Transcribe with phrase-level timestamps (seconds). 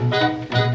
[0.00, 0.67] und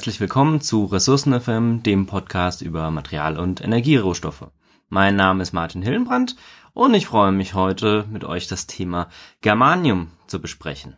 [0.00, 4.46] herzlich willkommen zu Ressourcen FM, dem Podcast über Material- und Energierohstoffe.
[4.88, 6.36] Mein Name ist Martin Hillenbrand
[6.72, 9.10] und ich freue mich heute mit euch das Thema
[9.42, 10.96] Germanium zu besprechen.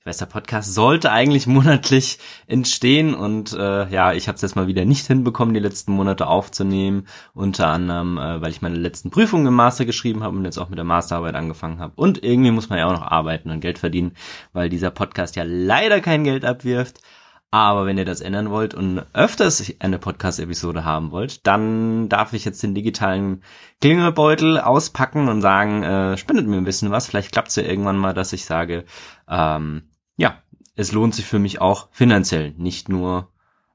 [0.00, 4.56] Ich weiß, der Podcast sollte eigentlich monatlich entstehen und äh, ja, ich habe es jetzt
[4.56, 7.06] mal wieder nicht hinbekommen, die letzten Monate aufzunehmen.
[7.34, 10.70] Unter anderem, äh, weil ich meine letzten Prüfungen im Master geschrieben habe und jetzt auch
[10.70, 11.92] mit der Masterarbeit angefangen habe.
[11.96, 14.12] Und irgendwie muss man ja auch noch arbeiten und Geld verdienen,
[14.54, 17.02] weil dieser Podcast ja leider kein Geld abwirft.
[17.50, 22.44] Aber wenn ihr das ändern wollt und öfters eine Podcast-Episode haben wollt, dann darf ich
[22.44, 23.42] jetzt den digitalen
[23.80, 27.06] Klingelbeutel auspacken und sagen, äh, spendet mir ein bisschen was.
[27.06, 28.84] Vielleicht klappt es ja irgendwann mal, dass ich sage,
[29.28, 30.42] ähm, ja,
[30.74, 33.32] es lohnt sich für mich auch finanziell, nicht nur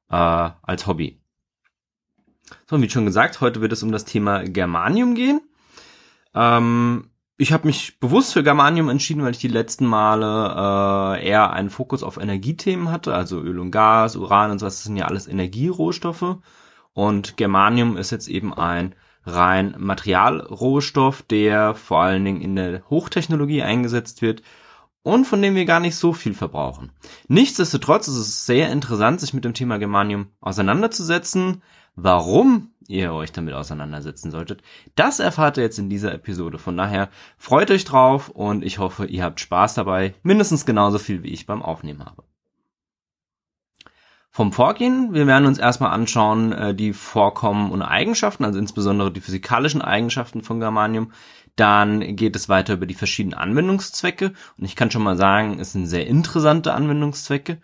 [0.09, 1.19] äh, als Hobby.
[2.69, 5.41] So, wie schon gesagt, heute wird es um das Thema Germanium gehen.
[6.35, 11.51] Ähm, ich habe mich bewusst für Germanium entschieden, weil ich die letzten Male äh, eher
[11.51, 15.05] einen Fokus auf Energiethemen hatte, also Öl und Gas, Uran und sowas, das sind ja
[15.05, 16.37] alles Energierohstoffe.
[16.93, 18.93] Und Germanium ist jetzt eben ein
[19.25, 24.43] rein Materialrohstoff, der vor allen Dingen in der Hochtechnologie eingesetzt wird
[25.01, 26.91] und von dem wir gar nicht so viel verbrauchen.
[27.27, 31.63] Nichtsdestotrotz ist es sehr interessant, sich mit dem Thema Germanium auseinanderzusetzen.
[31.95, 34.61] Warum ihr euch damit auseinandersetzen solltet.
[34.95, 36.57] Das erfahrt ihr jetzt in dieser Episode.
[36.57, 40.13] Von daher freut euch drauf und ich hoffe, ihr habt Spaß dabei.
[40.23, 42.23] Mindestens genauso viel wie ich beim Aufnehmen habe.
[44.35, 49.21] Vom Vorgehen, wir werden uns erstmal anschauen, äh, die Vorkommen und Eigenschaften, also insbesondere die
[49.21, 51.11] physikalischen Eigenschaften von Germanium.
[51.55, 55.73] Dann geht es weiter über die verschiedenen Anwendungszwecke und ich kann schon mal sagen, es
[55.73, 57.61] sind sehr interessante Anwendungszwecke.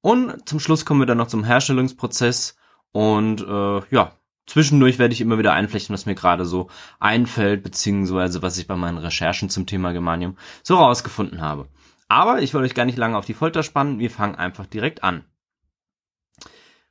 [0.00, 2.56] Und zum Schluss kommen wir dann noch zum Herstellungsprozess
[2.92, 4.12] und äh, ja,
[4.46, 8.76] Zwischendurch werde ich immer wieder einflechten, was mir gerade so einfällt, beziehungsweise was ich bei
[8.76, 11.68] meinen Recherchen zum Thema Germanium so rausgefunden habe.
[12.08, 15.04] Aber ich will euch gar nicht lange auf die Folter spannen, wir fangen einfach direkt
[15.04, 15.24] an.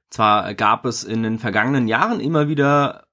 [0.10, 3.06] Zwar gab es in den vergangenen Jahren immer wieder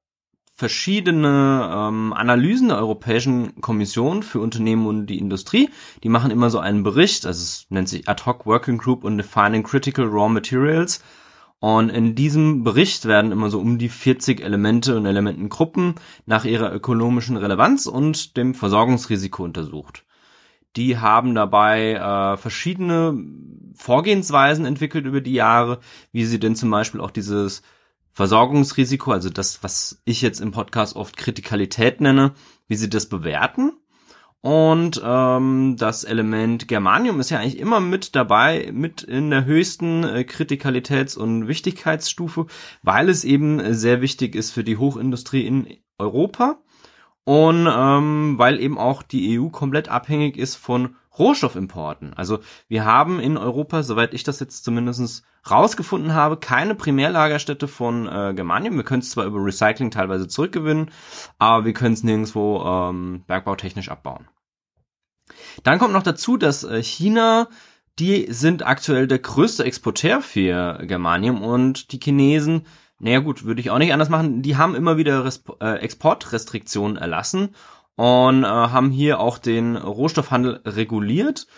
[0.59, 5.71] verschiedene ähm, Analysen der Europäischen Kommission für Unternehmen und die Industrie.
[6.03, 9.19] Die machen immer so einen Bericht, also es nennt sich Ad hoc Working Group on
[9.19, 11.01] Defining Critical Raw Materials
[11.61, 16.73] und in diesem Bericht werden immer so um die 40 Elemente und Elementengruppen nach ihrer
[16.73, 20.05] ökonomischen Relevanz und dem Versorgungsrisiko untersucht.
[20.77, 23.19] Die haben dabei äh, verschiedene
[23.75, 25.81] Vorgehensweisen entwickelt über die Jahre,
[26.13, 27.63] wie sie denn zum Beispiel auch dieses
[28.13, 32.35] Versorgungsrisiko, also das, was ich jetzt im Podcast oft Kritikalität nenne,
[32.69, 33.73] wie sie das bewerten
[34.41, 40.05] und ähm, das Element Germanium ist ja eigentlich immer mit dabei, mit in der höchsten
[40.05, 42.47] äh, Kritikalitäts- und Wichtigkeitsstufe,
[42.83, 45.67] weil es eben sehr wichtig ist für die Hochindustrie in
[45.99, 46.61] Europa
[47.25, 52.15] und ähm, weil eben auch die EU komplett abhängig ist von Rohstoffimporten.
[52.15, 58.07] Also wir haben in Europa, soweit ich das jetzt zumindest rausgefunden habe, keine Primärlagerstätte von
[58.07, 58.77] äh, Germanium.
[58.77, 60.91] Wir können es zwar über Recycling teilweise zurückgewinnen,
[61.39, 64.29] aber wir können es nirgendwo ähm, bergbautechnisch abbauen.
[65.63, 67.49] Dann kommt noch dazu, dass äh, China
[67.99, 72.65] die sind aktuell der größte Exporteur für Germanium und die Chinesen,
[73.01, 76.97] naja gut, würde ich auch nicht anders machen, die haben immer wieder Resp äh, Exportrestriktionen
[76.97, 77.55] erlassen
[77.99, 81.49] und äh, haben hier auch den Rohstoffhandel reguliert.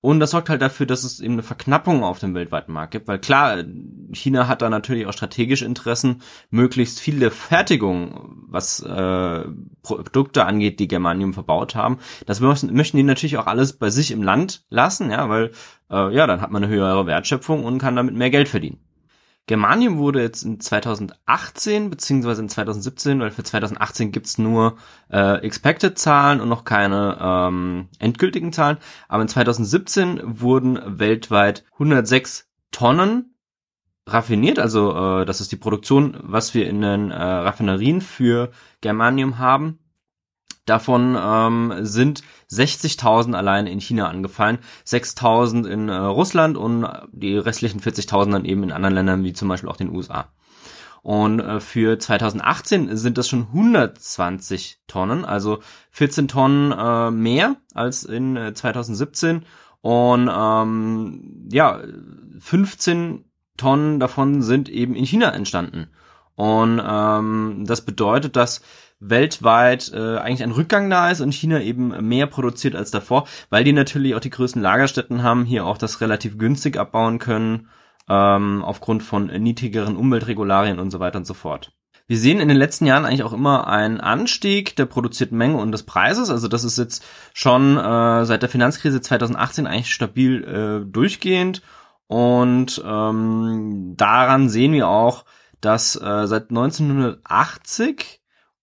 [0.00, 3.08] Und das sorgt halt dafür, dass es eben eine Verknappung auf dem weltweiten Markt gibt,
[3.08, 3.64] weil klar,
[4.12, 9.44] China hat da natürlich auch strategische Interessen, möglichst viele Fertigung, was äh,
[9.82, 11.98] Produkte angeht, die Germanium verbaut haben.
[12.26, 15.50] Das möchten, möchten die natürlich auch alles bei sich im Land lassen, ja, weil
[15.90, 18.78] äh, ja, dann hat man eine höhere Wertschöpfung und kann damit mehr Geld verdienen.
[19.46, 24.76] Germanium wurde jetzt in 2018 beziehungsweise in 2017, weil für 2018 gibt's nur
[25.10, 28.78] äh, Expected-Zahlen und noch keine ähm, endgültigen Zahlen,
[29.08, 33.34] aber in 2017 wurden weltweit 106 Tonnen
[34.06, 38.50] raffiniert, also äh, das ist die Produktion, was wir in den äh, Raffinerien für
[38.80, 39.78] Germanium haben.
[40.64, 47.80] Davon ähm, sind 60.000 allein in China angefallen, 6.000 in äh, Russland und die restlichen
[47.80, 50.28] 40.000 dann eben in anderen Ländern wie zum Beispiel auch den USA.
[51.02, 55.58] Und äh, für 2018 sind das schon 120 Tonnen, also
[55.90, 59.44] 14 Tonnen äh, mehr als in äh, 2017.
[59.80, 61.80] Und ähm, ja,
[62.38, 63.24] 15
[63.56, 65.88] Tonnen davon sind eben in China entstanden.
[66.36, 68.62] Und ähm, das bedeutet, dass
[69.02, 73.64] weltweit äh, eigentlich ein Rückgang da ist und China eben mehr produziert als davor, weil
[73.64, 77.68] die natürlich auch die größten Lagerstätten haben, hier auch das relativ günstig abbauen können,
[78.08, 81.72] ähm, aufgrund von niedrigeren Umweltregularien und so weiter und so fort.
[82.06, 85.72] Wir sehen in den letzten Jahren eigentlich auch immer einen Anstieg der produzierten Menge und
[85.72, 86.30] des Preises.
[86.30, 91.62] Also das ist jetzt schon äh, seit der Finanzkrise 2018 eigentlich stabil äh, durchgehend.
[92.08, 95.24] Und ähm, daran sehen wir auch,
[95.60, 98.21] dass äh, seit 1980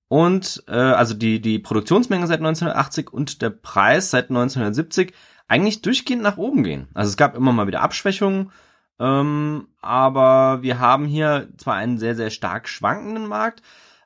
[0.09, 5.13] und äh, also die die Produktionsmenge seit 1980 und der Preis seit 1970
[5.47, 6.89] eigentlich durchgehend nach oben gehen.
[6.93, 8.51] Also es gab immer mal wieder Abschwächungen,
[8.99, 13.61] ähm, aber wir haben hier zwar einen sehr sehr stark schwankenden Markt,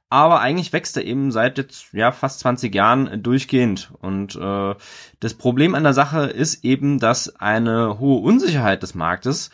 [0.09, 4.75] aber eigentlich wächst er eben seit jetzt ja fast 20 Jahren durchgehend und äh,
[5.21, 9.51] das Problem an der Sache ist eben, dass eine hohe Unsicherheit des Marktes,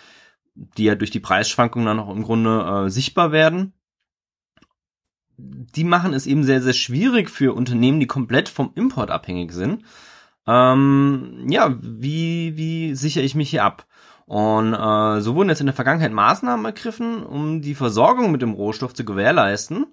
[0.55, 3.73] die ja durch die Preisschwankungen dann auch im Grunde äh, sichtbar werden,
[5.75, 9.83] die machen es eben sehr, sehr schwierig für Unternehmen, die komplett vom Import abhängig sind.
[10.47, 13.85] Ähm, ja, wie, wie sichere ich mich hier ab?
[14.25, 18.53] Und äh, so wurden jetzt in der Vergangenheit Maßnahmen ergriffen, um die Versorgung mit dem
[18.53, 19.87] Rohstoff zu gewährleisten.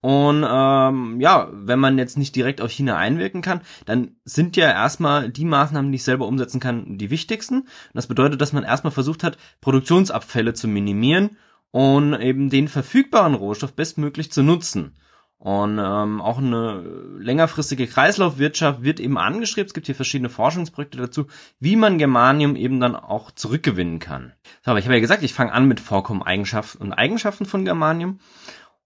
[0.00, 4.70] Und ähm, ja, wenn man jetzt nicht direkt auf China einwirken kann, dann sind ja
[4.70, 7.62] erstmal die Maßnahmen, die ich selber umsetzen kann, die wichtigsten.
[7.62, 11.36] Und das bedeutet, dass man erstmal versucht hat, Produktionsabfälle zu minimieren
[11.70, 14.96] und eben den verfügbaren Rohstoff bestmöglich zu nutzen.
[15.38, 16.80] Und ähm, auch eine
[17.16, 19.68] längerfristige Kreislaufwirtschaft wird eben angestrebt.
[19.68, 21.26] Es gibt hier verschiedene Forschungsprojekte dazu,
[21.60, 24.32] wie man Germanium eben dann auch zurückgewinnen kann.
[24.64, 28.18] So, aber ich habe ja gesagt, ich fange an mit Vorkommen-Eigenschaften und Eigenschaften von Germanium.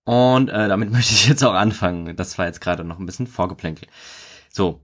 [0.05, 2.15] Und äh, damit möchte ich jetzt auch anfangen.
[2.17, 3.91] Das war jetzt gerade noch ein bisschen vorgeplänkelt.
[4.51, 4.83] So,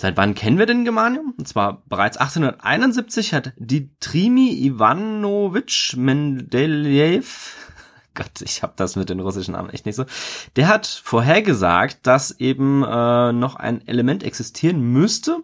[0.00, 1.34] Seit wann kennen wir denn Germanium?
[1.38, 7.56] Und zwar bereits 1871 hat Ditrimi Ivanovich Mendeleev
[8.14, 10.04] Gott, ich habe das mit den russischen Namen echt nicht so.
[10.54, 15.42] Der hat vorhergesagt, dass eben äh, noch ein Element existieren müsste,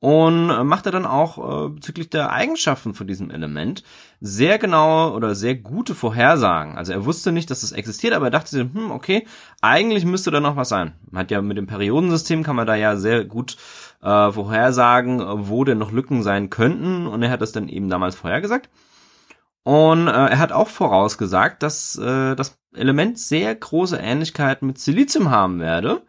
[0.00, 3.84] und macht er dann auch äh, bezüglich der Eigenschaften von diesem Element
[4.18, 6.78] sehr genaue oder sehr gute Vorhersagen.
[6.78, 9.26] Also er wusste nicht, dass es existiert, aber er dachte sich, hm, okay,
[9.60, 10.94] eigentlich müsste da noch was sein.
[11.10, 13.58] Man hat ja mit dem Periodensystem kann man da ja sehr gut
[14.02, 18.14] äh, vorhersagen, wo denn noch Lücken sein könnten und er hat das dann eben damals
[18.14, 18.70] vorhergesagt.
[19.64, 25.30] Und äh, er hat auch vorausgesagt, dass äh, das Element sehr große Ähnlichkeiten mit Silizium
[25.30, 26.02] haben werde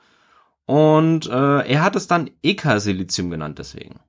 [0.72, 4.00] und äh, er hat es dann Eka-Silizium genannt deswegen.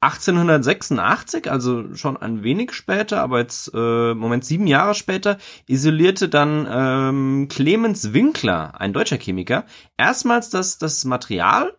[0.00, 5.38] 1886, also schon ein wenig später, aber jetzt äh, Moment sieben Jahre später,
[5.68, 9.64] isolierte dann ähm, Clemens Winkler, ein deutscher Chemiker,
[9.96, 11.72] erstmals das, das Material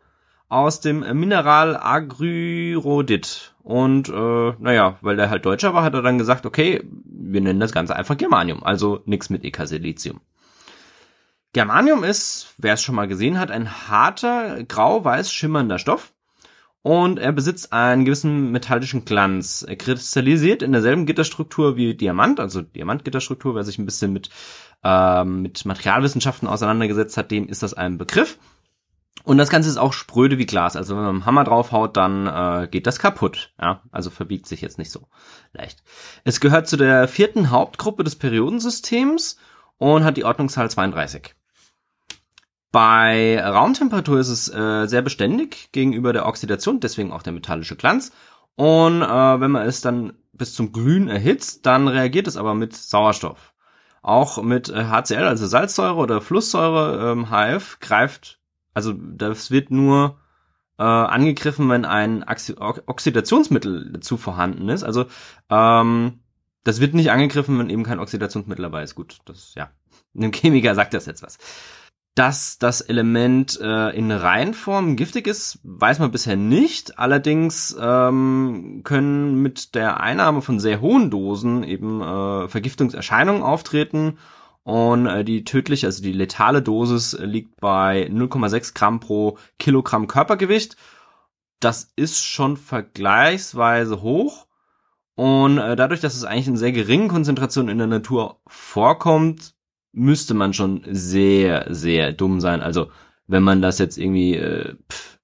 [0.48, 3.54] aus dem Mineral Agryrodit.
[3.62, 7.60] Und äh, naja, weil der halt Deutscher war, hat er dann gesagt, okay, wir nennen
[7.60, 10.22] das Ganze einfach Germanium, also nichts mit Eka-Silizium.
[11.54, 16.12] Germanium ist, wer es schon mal gesehen hat, ein harter, grau-weiß schimmernder Stoff
[16.82, 19.64] und er besitzt einen gewissen metallischen Glanz.
[19.68, 24.30] Er kristallisiert in derselben Gitterstruktur wie Diamant, also Diamantgitterstruktur, wer sich ein bisschen mit,
[24.84, 28.40] ähm, mit Materialwissenschaften auseinandergesetzt hat, dem ist das ein Begriff.
[29.24, 30.76] Und das Ganze ist auch spröde wie Glas.
[30.76, 33.54] Also wenn man einen Hammer draufhaut, dann äh, geht das kaputt.
[33.62, 35.08] Ja, also verbiegt sich jetzt nicht so
[35.54, 35.84] leicht.
[36.26, 39.38] Es gehört zu der vierten Hauptgruppe des Periodensystems
[39.78, 41.36] und hat die Ordnungszahl 32.
[42.74, 48.12] Bei Raumtemperatur ist es äh, sehr beständig gegenüber der Oxidation, deswegen auch der metallische Glanz.
[48.56, 52.76] Und äh, wenn man es dann bis zum Glühen erhitzt, dann reagiert es aber mit
[52.76, 53.54] Sauerstoff.
[54.02, 58.40] Auch mit äh, HCl, also Salzsäure oder Flusssäure, ähm, HF, greift,
[58.74, 60.18] also das wird nur
[60.80, 64.84] äh, angegriffen, wenn ein Oxi Oxidationsmittel dazu vorhanden ist.
[64.84, 65.06] Also
[65.52, 66.22] ähm,
[66.64, 68.96] das wird nicht angegriffen, wenn eben kein Oxidationsmittel dabei ist.
[68.96, 69.70] Gut, das ja.
[70.16, 71.38] Einem Chemiker sagt das jetzt was.
[72.16, 77.00] Dass das Element äh, in Reinform giftig ist, weiß man bisher nicht.
[77.00, 84.20] Allerdings ähm, können mit der Einnahme von sehr hohen Dosen eben äh, Vergiftungserscheinungen auftreten.
[84.62, 90.78] Und äh, die tödliche, also die letale Dosis liegt bei 0,6 Gramm pro Kilogramm Körpergewicht.
[91.60, 94.46] Das ist schon vergleichsweise hoch.
[95.16, 99.56] Und äh, dadurch, dass es eigentlich in sehr geringen Konzentrationen in der Natur vorkommt,
[99.94, 102.62] müsste man schon sehr, sehr dumm sein.
[102.62, 102.90] Also
[103.28, 105.20] wenn man das jetzt irgendwie äh, pff,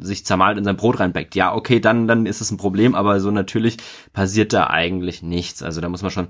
[0.00, 3.20] sich zermalt in sein Brot reinbackt, ja, okay, dann, dann ist es ein Problem, aber
[3.20, 3.76] so natürlich
[4.12, 5.62] passiert da eigentlich nichts.
[5.62, 6.28] Also da muss man schon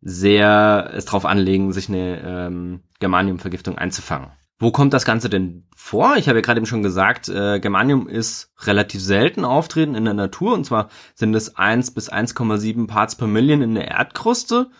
[0.00, 4.30] sehr es drauf anlegen, sich eine ähm, Germaniumvergiftung einzufangen.
[4.58, 6.16] Wo kommt das Ganze denn vor?
[6.16, 10.14] Ich habe ja gerade eben schon gesagt, äh, Germanium ist relativ selten auftreten in der
[10.14, 14.70] Natur und zwar sind es 1 bis 1,7 Parts per Million in der Erdkruste.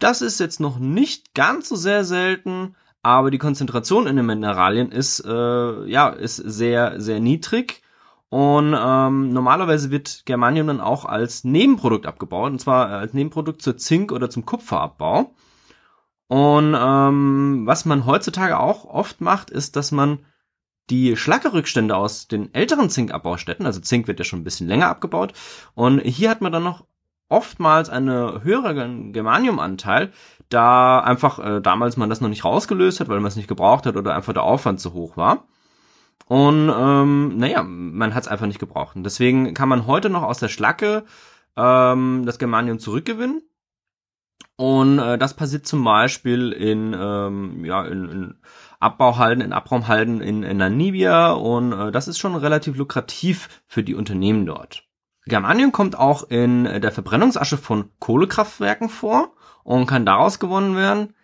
[0.00, 4.90] Das ist jetzt noch nicht ganz so sehr selten, aber die Konzentration in den Mineralien
[4.90, 7.82] ist äh, ja ist sehr sehr niedrig
[8.30, 13.76] und ähm, normalerweise wird Germanium dann auch als Nebenprodukt abgebaut, und zwar als Nebenprodukt zur
[13.76, 15.34] Zink- oder zum Kupferabbau.
[16.28, 20.20] Und ähm, was man heutzutage auch oft macht, ist, dass man
[20.88, 25.32] die Schlackerrückstände aus den älteren Zinkabbaustätten, also Zink wird ja schon ein bisschen länger abgebaut,
[25.74, 26.86] und hier hat man dann noch
[27.30, 28.74] oftmals eine höhere
[29.12, 30.12] Germaniumanteil,
[30.50, 33.86] da einfach äh, damals man das noch nicht rausgelöst hat, weil man es nicht gebraucht
[33.86, 35.44] hat oder einfach der Aufwand zu hoch war.
[36.26, 38.96] Und ähm, naja, man hat es einfach nicht gebraucht.
[38.96, 41.04] Und deswegen kann man heute noch aus der Schlacke
[41.56, 43.42] ähm, das Germanium zurückgewinnen.
[44.56, 48.34] Und äh, das passiert zum Beispiel in, ähm, ja, in, in
[48.78, 53.94] Abbauhalden, in Abraumhalden in, in Namibia und äh, das ist schon relativ lukrativ für die
[53.94, 54.89] Unternehmen dort.
[55.26, 61.14] Germanium kommt auch in der Verbrennungsasche von Kohlekraftwerken vor und kann daraus gewonnen werden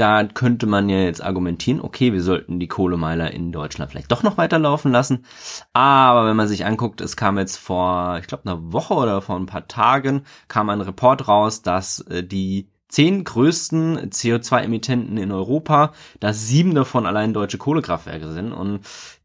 [0.00, 4.22] da könnte man ja jetzt argumentieren, okay, wir sollten die Kohlemeiler in Deutschland vielleicht doch
[4.22, 5.26] noch weiterlaufen lassen.
[5.74, 9.36] Aber wenn man sich anguckt, es kam jetzt vor, ich glaube, einer Woche oder vor
[9.36, 15.92] ein paar Tagen, kam ein Report raus, dass äh, die zehn größten CO2-Emittenten in Europa,
[16.18, 18.52] dass sieben davon allein deutsche Kohlekraftwerke sind.
[18.52, 18.80] Und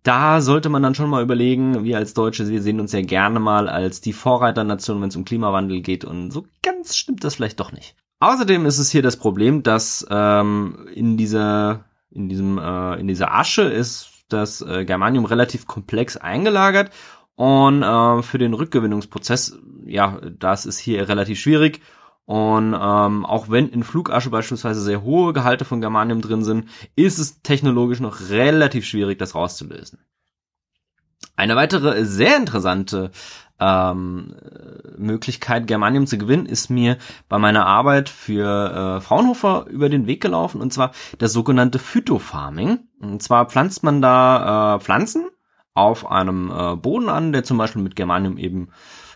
[0.05, 3.39] da sollte man dann schon mal überlegen, wir als Deutsche, wir sehen uns ja gerne
[3.39, 6.05] mal als die Vorreiternation, wenn es um Klimawandel geht.
[6.05, 7.95] Und so ganz stimmt das vielleicht doch nicht.
[8.19, 13.33] Außerdem ist es hier das Problem, dass ähm, in dieser in diesem äh, in dieser
[13.33, 16.91] Asche ist das äh, Germanium relativ komplex eingelagert
[17.35, 21.81] und äh, für den Rückgewinnungsprozess, ja, das ist hier relativ schwierig.
[22.25, 27.19] Und ähm, auch wenn in Flugasche beispielsweise sehr hohe Gehalte von Germanium drin sind, ist
[27.19, 29.99] es technologisch noch relativ schwierig, das rauszulösen.
[31.35, 33.11] Eine weitere sehr interessante
[33.59, 34.35] ähm,
[34.97, 36.97] Möglichkeit, Germanium zu gewinnen, ist mir
[37.29, 42.79] bei meiner Arbeit für äh, Fraunhofer über den Weg gelaufen, und zwar das sogenannte Phytofarming.
[42.99, 45.27] Und zwar pflanzt man da äh, Pflanzen
[45.73, 48.69] auf einem äh, Boden an, der zum Beispiel mit Germanium eben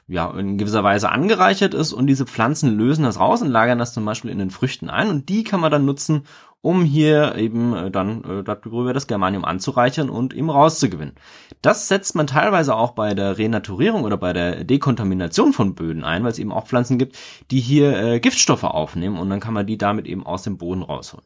[0.09, 3.93] ja, in gewisser Weise angereichert ist und diese Pflanzen lösen das raus und lagern das
[3.93, 6.23] zum Beispiel in den Früchten ein und die kann man dann nutzen,
[6.61, 11.15] um hier eben äh, dann äh, darüber das Germanium anzureichern und eben rauszugewinnen.
[11.61, 16.23] Das setzt man teilweise auch bei der Renaturierung oder bei der Dekontamination von Böden ein,
[16.23, 17.17] weil es eben auch Pflanzen gibt,
[17.51, 20.81] die hier äh, Giftstoffe aufnehmen und dann kann man die damit eben aus dem Boden
[20.81, 21.25] rausholen.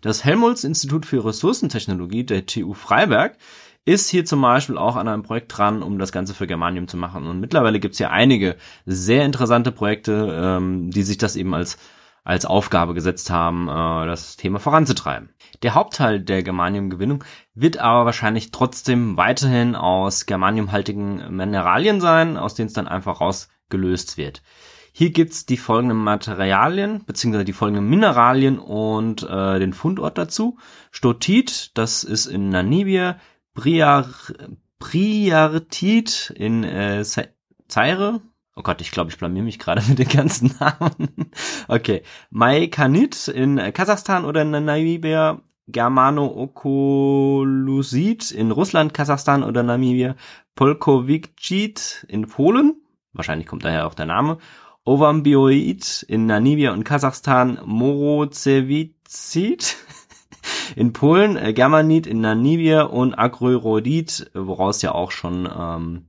[0.00, 3.36] Das Helmholtz Institut für Ressourcentechnologie der TU Freiberg
[3.84, 6.96] ist hier zum Beispiel auch an einem Projekt dran, um das Ganze für Germanium zu
[6.96, 7.26] machen.
[7.26, 11.78] Und mittlerweile gibt es hier einige sehr interessante Projekte, ähm, die sich das eben als
[12.24, 15.28] als Aufgabe gesetzt haben, äh, das Thema voranzutreiben.
[15.62, 17.22] Der Hauptteil der Germaniumgewinnung
[17.54, 24.16] wird aber wahrscheinlich trotzdem weiterhin aus germaniumhaltigen Mineralien sein, aus denen es dann einfach rausgelöst
[24.16, 24.42] wird.
[24.96, 30.56] Hier gibt's die folgenden Materialien beziehungsweise die folgenden Mineralien und äh, den Fundort dazu.
[30.92, 33.16] Stotit, das ist in Namibia,
[33.54, 34.08] Briar,
[34.78, 37.04] Briartit in äh,
[37.68, 38.20] Zaire,
[38.56, 41.32] Oh Gott, ich glaube, ich blamier mich gerade mit den ganzen Namen.
[41.68, 42.02] okay.
[42.30, 45.40] Maikanit in Kasachstan oder in Namibia.
[45.66, 50.14] Germano-Okolusit in Russland, Kasachstan oder Namibia.
[50.54, 52.82] Polkovikcit in Polen.
[53.14, 54.36] Wahrscheinlich kommt daher auch der Name.
[54.84, 57.58] Ovambioid in Namibia und Kasachstan.
[57.64, 59.76] Morozevizid
[60.76, 61.36] in Polen.
[61.36, 66.06] Äh, Germanit in Namibia und Agrorodit, woraus ja auch schon ähm,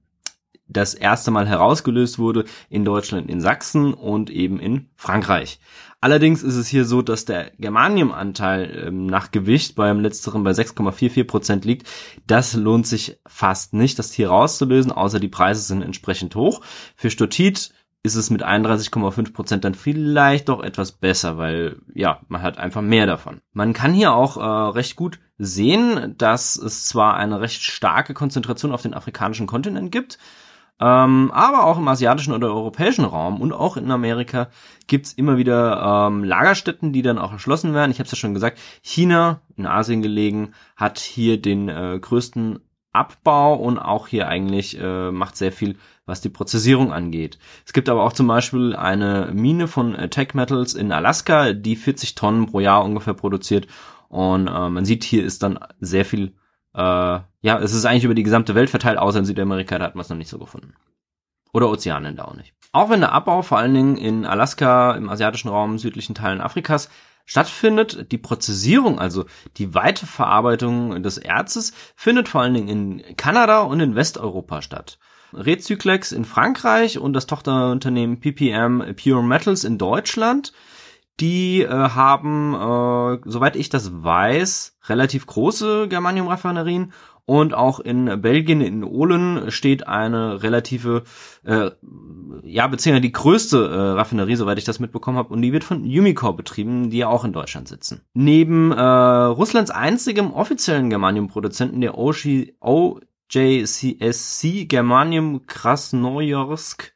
[0.68, 5.60] das erste Mal herausgelöst wurde in Deutschland, in Sachsen und eben in Frankreich.
[6.02, 11.24] Allerdings ist es hier so, dass der Germaniumanteil ähm, nach Gewicht beim letzteren bei 6,44
[11.24, 11.88] Prozent liegt.
[12.28, 16.62] Das lohnt sich fast nicht, das hier rauszulösen, außer die Preise sind entsprechend hoch.
[16.96, 17.72] Für Stotit
[18.06, 22.82] ist es mit 31,5 Prozent dann vielleicht doch etwas besser, weil ja, man hat einfach
[22.82, 23.42] mehr davon.
[23.52, 28.72] Man kann hier auch äh, recht gut sehen, dass es zwar eine recht starke Konzentration
[28.72, 30.20] auf den afrikanischen Kontinent gibt,
[30.80, 34.50] ähm, aber auch im asiatischen oder europäischen Raum und auch in Amerika
[34.88, 37.92] gibt's immer wieder ähm, Lagerstätten, die dann auch erschlossen werden.
[37.92, 42.60] Ich habe es ja schon gesagt, China, in Asien gelegen, hat hier den äh, größten
[42.92, 47.40] Abbau und auch hier eigentlich äh, macht sehr viel, was die Prozessierung angeht.
[47.66, 51.76] Es gibt aber auch zum Beispiel eine Mine von äh, Tech Metals in Alaska, die
[51.76, 53.68] 40 Tonnen pro Jahr ungefähr produziert.
[54.10, 56.36] Und äh, man sieht, hier ist dann sehr viel
[56.76, 59.96] äh, ja, es ist eigentlich über die gesamte Welt verteilt, außer in Südamerika, da hat
[59.96, 60.74] man es noch nicht so gefunden.
[61.54, 62.54] oder Ozeanländer auch nicht.
[62.74, 66.90] Auch wenn der Abbau vor allen Dingen in Alaska, im asiatischen Raum, südlichen Teilen Afrikas
[67.24, 73.80] stattfindet, die Prozessierung, also die Weiterverarbeitung des Erzes, findet vor allen Dingen in Kanada und
[73.80, 75.00] in Westeuropa statt.
[75.36, 80.54] Recyclex in Frankreich und das Tochterunternehmen PPM Pure Metals in Deutschland
[81.20, 86.92] die äh, haben, äh, soweit ich das weiß, relativ große Germanium-Raffinerien
[87.26, 91.04] und auch in Belgien, in Ohlen, steht eine relative,
[91.44, 91.72] äh,
[92.44, 95.80] ja, beziehungsweise die größte äh, Raffinerie, soweit ich das mitbekommen habe, und die wird von
[95.80, 98.02] Umicore betrieben, die ja auch in Deutschland sitzen.
[98.14, 101.98] Neben äh, Russlands einzigem offiziellen Germanium-Produzenten, der
[103.34, 106.94] OJCSC Germanium Krasnojarsk,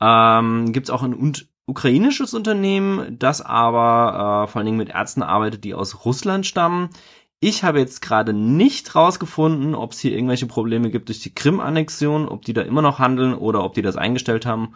[0.00, 1.34] ähm, gibt es auch in
[1.66, 6.90] ukrainisches Unternehmen, das aber äh, vor allen Dingen mit Ärzten arbeitet, die aus Russland stammen.
[7.40, 12.28] Ich habe jetzt gerade nicht rausgefunden, ob es hier irgendwelche Probleme gibt durch die Krim-Annexion,
[12.28, 14.74] ob die da immer noch handeln oder ob die das eingestellt haben.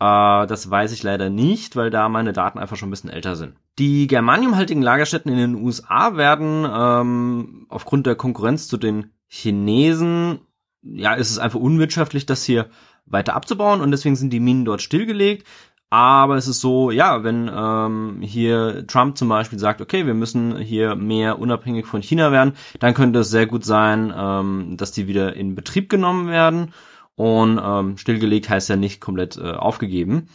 [0.00, 3.36] Äh, das weiß ich leider nicht, weil da meine Daten einfach schon ein bisschen älter
[3.36, 3.54] sind.
[3.78, 10.38] Die germaniumhaltigen Lagerstätten in den USA werden ähm, aufgrund der Konkurrenz zu den Chinesen,
[10.82, 12.66] ja, ist es einfach unwirtschaftlich, das hier
[13.04, 15.44] weiter abzubauen und deswegen sind die Minen dort stillgelegt.
[15.90, 20.56] Aber es ist so, ja, wenn ähm, hier Trump zum Beispiel sagt, okay, wir müssen
[20.58, 25.08] hier mehr unabhängig von China werden, dann könnte es sehr gut sein, ähm, dass die
[25.08, 26.72] wieder in Betrieb genommen werden.
[27.16, 30.28] Und ähm, stillgelegt heißt ja nicht komplett äh, aufgegeben.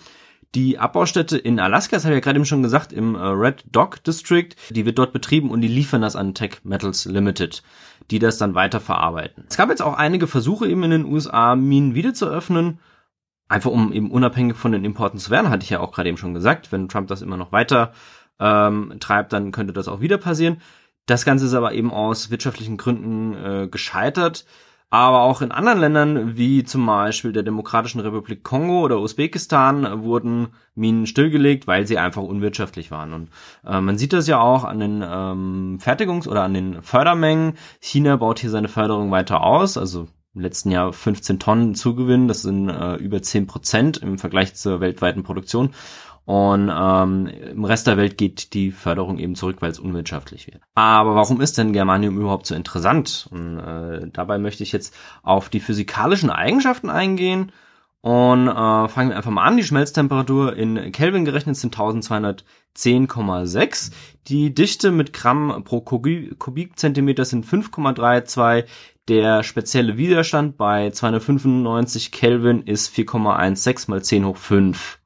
[0.55, 3.63] Die Abbaustätte in Alaska, das habe ich ja gerade eben schon gesagt, im äh, Red
[3.71, 7.63] Dog District, die wird dort betrieben und die liefern das an Tech Metals Limited,
[8.11, 9.45] die das dann weiter verarbeiten.
[9.49, 12.79] Es gab jetzt auch einige Versuche eben in den USA, Minen wieder zu öffnen
[13.49, 16.17] einfach um eben unabhängig von den Importen zu werden, hatte ich ja auch gerade eben
[16.17, 17.91] schon gesagt, wenn Trump das immer noch weiter
[18.39, 20.61] ähm, treibt, dann könnte das auch wieder passieren.
[21.07, 24.45] Das Ganze ist aber eben aus wirtschaftlichen Gründen äh, gescheitert.
[24.91, 30.47] Aber auch in anderen Ländern, wie zum Beispiel der Demokratischen Republik Kongo oder Usbekistan, wurden
[30.73, 33.13] Minen stillgelegt, weil sie einfach unwirtschaftlich waren.
[33.13, 33.29] Und
[33.65, 37.53] äh, man sieht das ja auch an den ähm, Fertigungs- oder an den Fördermengen.
[37.79, 39.77] China baut hier seine Förderung weiter aus.
[39.77, 42.27] Also im letzten Jahr 15 Tonnen Zugewinn.
[42.27, 45.71] Das sind äh, über 10 Prozent im Vergleich zur weltweiten Produktion.
[46.29, 50.61] Und ähm, im Rest der Welt geht die Förderung eben zurück, weil es unwirtschaftlich wird.
[50.75, 53.27] Aber warum ist denn Germanium überhaupt so interessant?
[53.31, 57.51] Und, äh, dabei möchte ich jetzt auf die physikalischen Eigenschaften eingehen.
[58.01, 59.57] Und äh, fangen wir einfach mal an.
[59.57, 63.91] Die Schmelztemperatur in Kelvin gerechnet sind 1210,6.
[64.27, 68.65] Die Dichte mit Gramm pro Kubikzentimeter sind 5,32.
[69.07, 74.98] Der spezielle Widerstand bei 295 Kelvin ist 4,16 mal 10 hoch 5.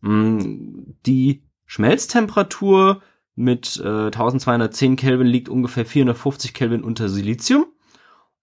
[0.00, 3.02] Mm, die Schmelztemperatur
[3.34, 7.66] mit äh, 1210 Kelvin liegt ungefähr 450 Kelvin unter Silizium.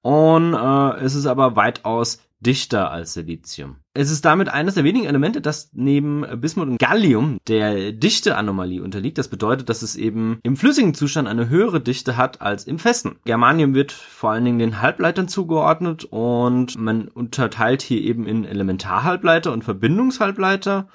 [0.02, 3.78] Und äh, es ist aber weitaus dichter als Silizium.
[3.94, 9.18] Es ist damit eines der wenigen Elemente, das neben Bismut und Gallium der Dichteanomalie unterliegt.
[9.18, 13.16] Das bedeutet, dass es eben im flüssigen Zustand eine höhere Dichte hat als im festen.
[13.26, 19.52] Germanium wird vor allen Dingen den Halbleitern zugeordnet und man unterteilt hier eben in Elementarhalbleiter
[19.52, 20.88] und Verbindungshalbleiter.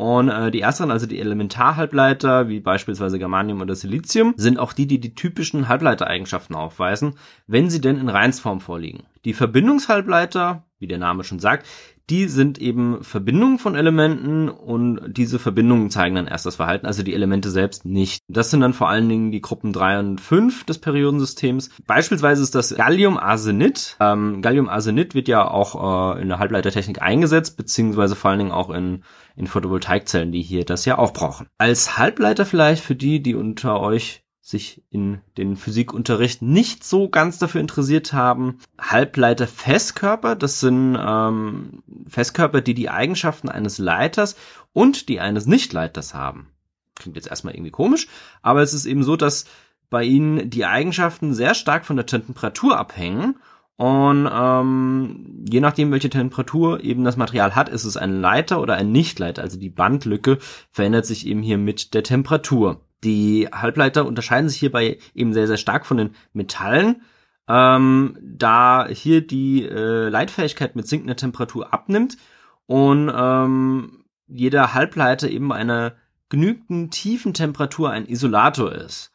[0.00, 4.86] Und äh, die ersteren, also die Elementarhalbleiter, wie beispielsweise Germanium oder Silizium, sind auch die,
[4.86, 9.02] die die typischen Halbleitereigenschaften aufweisen, wenn sie denn in Reinsform vorliegen.
[9.26, 11.66] Die Verbindungshalbleiter, wie der Name schon sagt,
[12.10, 17.04] die sind eben Verbindungen von Elementen und diese Verbindungen zeigen dann erst das Verhalten, also
[17.04, 18.22] die Elemente selbst nicht.
[18.26, 21.70] Das sind dann vor allen Dingen die Gruppen 3 und 5 des Periodensystems.
[21.86, 23.96] Beispielsweise ist das Gallium-Arsenid.
[24.00, 28.70] Ähm, Gallium-Arsenid wird ja auch äh, in der Halbleitertechnik eingesetzt, beziehungsweise vor allen Dingen auch
[28.70, 29.04] in,
[29.40, 31.48] in Photovoltaikzellen, die hier das ja auch brauchen.
[31.56, 37.38] Als Halbleiter vielleicht für die, die unter euch sich in den Physikunterricht nicht so ganz
[37.38, 38.58] dafür interessiert haben.
[38.78, 44.36] Halbleiter-Festkörper, das sind ähm, Festkörper, die die Eigenschaften eines Leiters
[44.72, 46.48] und die eines Nichtleiters haben.
[46.96, 48.08] Klingt jetzt erstmal irgendwie komisch,
[48.42, 49.46] aber es ist eben so, dass
[49.88, 53.36] bei ihnen die Eigenschaften sehr stark von der Temperatur abhängen
[53.80, 58.74] und ähm, je nachdem, welche Temperatur eben das Material hat, ist es ein Leiter oder
[58.74, 59.40] ein Nichtleiter.
[59.40, 60.36] Also die Bandlücke
[60.70, 62.84] verändert sich eben hier mit der Temperatur.
[63.04, 67.00] Die Halbleiter unterscheiden sich hierbei eben sehr, sehr stark von den Metallen,
[67.48, 72.18] ähm, da hier die äh, Leitfähigkeit mit sinkender Temperatur abnimmt
[72.66, 75.94] und ähm, jeder Halbleiter eben bei einer
[76.28, 79.10] genügend tiefen Temperatur ein Isolator ist.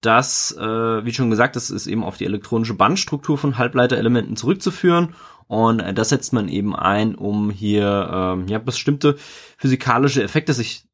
[0.00, 5.14] Das, äh, wie schon gesagt, das ist eben auf die elektronische Bandstruktur von Halbleiterelementen zurückzuführen
[5.46, 9.16] und äh, das setzt man eben ein, um hier ähm, ja bestimmte
[9.58, 10.86] physikalische Effekte sich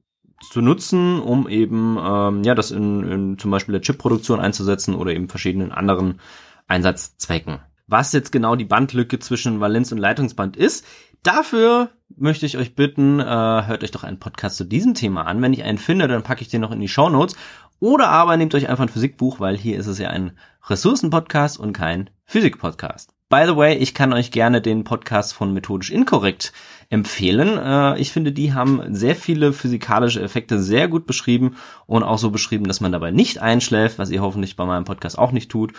[0.51, 5.13] zu nutzen, um eben ähm, ja das in, in zum Beispiel der Chipproduktion einzusetzen oder
[5.13, 6.21] eben verschiedenen anderen
[6.67, 7.61] Einsatzzwecken.
[7.87, 10.85] was jetzt genau die Bandlücke zwischen Valenz und Leitungsband ist.
[11.23, 15.43] Dafür möchte ich euch bitten, äh, hört euch doch einen Podcast zu diesem Thema an.
[15.43, 17.37] Wenn ich einen finde, dann packe ich den noch in die Show Notes.
[17.81, 20.33] Oder aber nehmt euch einfach ein Physikbuch, weil hier ist es ja ein
[20.69, 23.13] Ressourcenpodcast und kein Physikpodcast.
[23.29, 26.53] By the way, ich kann euch gerne den Podcast von Methodisch Inkorrekt
[26.91, 27.59] empfehlen.
[27.59, 32.31] Äh, ich finde, die haben sehr viele physikalische Effekte sehr gut beschrieben und auch so
[32.31, 35.73] beschrieben, dass man dabei nicht einschläft, was ihr hoffentlich bei meinem Podcast auch nicht tut.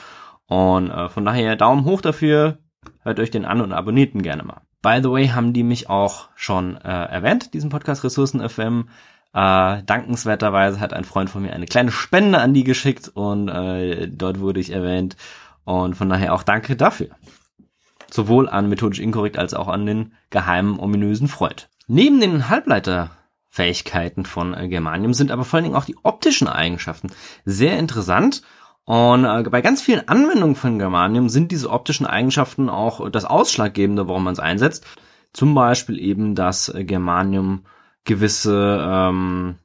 [0.46, 2.58] Und äh, von daher Daumen hoch dafür.
[3.04, 4.62] Hört euch den an und abonniert ihn gerne mal.
[4.82, 8.90] By the way, haben die mich auch schon äh, erwähnt, diesen Podcast Ressourcen FM.
[9.38, 14.08] Äh, dankenswerterweise hat ein Freund von mir eine kleine Spende an die geschickt und äh,
[14.08, 15.16] dort wurde ich erwähnt.
[15.64, 17.10] Und von daher auch danke dafür
[18.10, 21.66] sowohl an methodisch inkorrekt als auch an den geheimen ominösen Freud.
[21.86, 27.12] Neben den Halbleiterfähigkeiten von äh, Germanium sind aber vor allen Dingen auch die optischen Eigenschaften
[27.46, 28.42] sehr interessant.
[28.86, 34.08] Und äh, bei ganz vielen Anwendungen von Germanium sind diese optischen Eigenschaften auch das Ausschlaggebende,
[34.08, 34.84] warum man es einsetzt.
[35.32, 37.66] Zum Beispiel eben, dass Germanium
[38.08, 39.56] gewisse ähm,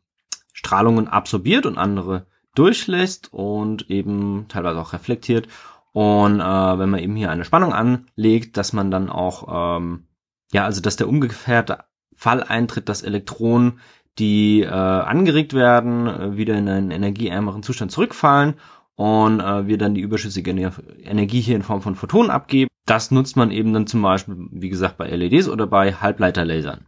[0.53, 5.49] Strahlungen absorbiert und andere durchlässt und eben teilweise auch reflektiert
[5.93, 10.05] und äh, wenn man eben hier eine Spannung anlegt, dass man dann auch, ähm,
[10.53, 11.79] ja, also dass der umgekehrte
[12.17, 13.81] Fall eintritt, dass Elektronen,
[14.19, 18.55] die äh, angeregt werden, äh, wieder in einen energieärmeren Zustand zurückfallen
[18.95, 22.69] und äh, wir dann die überschüssige Energie hier in Form von Photonen abgeben.
[22.87, 26.87] Das nutzt man eben dann zum Beispiel, wie gesagt, bei LEDs oder bei Halbleiterlasern.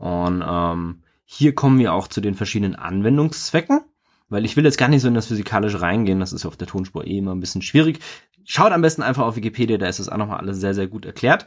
[0.00, 3.82] Und ähm, hier kommen wir auch zu den verschiedenen Anwendungszwecken,
[4.30, 6.66] weil ich will jetzt gar nicht so in das Physikalische reingehen, das ist auf der
[6.66, 8.00] Tonspur eh immer ein bisschen schwierig.
[8.44, 11.04] Schaut am besten einfach auf Wikipedia, da ist es auch nochmal alles sehr, sehr gut
[11.04, 11.46] erklärt.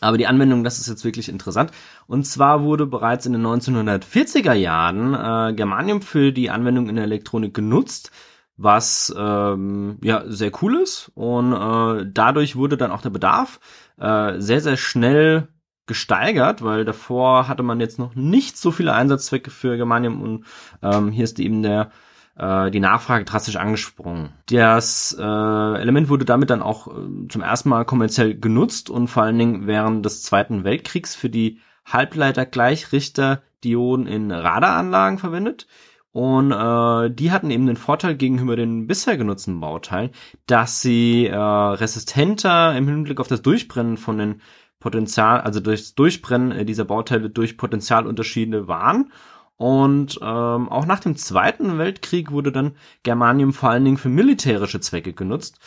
[0.00, 1.70] Aber die Anwendung, das ist jetzt wirklich interessant.
[2.08, 7.04] Und zwar wurde bereits in den 1940er Jahren äh, Germanium für die Anwendung in der
[7.04, 8.10] Elektronik genutzt,
[8.56, 11.12] was ähm, ja sehr cool ist.
[11.14, 13.60] Und äh, dadurch wurde dann auch der Bedarf
[13.98, 15.48] äh, sehr, sehr schnell
[15.86, 20.44] gesteigert, weil davor hatte man jetzt noch nicht so viele Einsatzzwecke für Germanium und
[20.82, 21.90] ähm, hier ist eben der
[22.36, 24.30] äh, die Nachfrage drastisch angesprungen.
[24.50, 29.24] Das äh, Element wurde damit dann auch äh, zum ersten Mal kommerziell genutzt und vor
[29.24, 35.66] allen Dingen während des Zweiten Weltkriegs für die Halbleiter-Gleichrichter-Dioden in Radaranlagen verwendet.
[36.12, 40.12] Und äh, die hatten eben den Vorteil gegenüber den bisher genutzten Bauteilen,
[40.46, 44.40] dass sie äh, resistenter im Hinblick auf das Durchbrennen von den
[44.86, 49.10] Potenzial, also durchs Durchbrennen dieser Bauteile durch Potentialunterschiede waren
[49.56, 54.80] und ähm, auch nach dem Zweiten Weltkrieg wurde dann Germanium vor allen Dingen für militärische
[54.80, 55.58] Zwecke genutzt.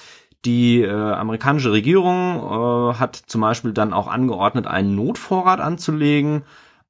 [0.46, 6.44] Die äh, amerikanische Regierung äh, hat zum Beispiel dann auch angeordnet, einen Notvorrat anzulegen,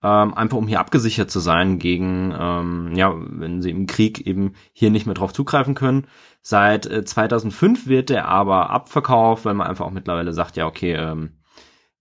[0.04, 4.54] ähm, einfach um hier abgesichert zu sein gegen, ähm, ja, wenn sie im Krieg eben
[4.74, 6.06] hier nicht mehr drauf zugreifen können.
[6.42, 10.94] Seit äh, 2005 wird der aber abverkauft, weil man einfach auch mittlerweile sagt, ja, okay,
[10.94, 11.38] ähm,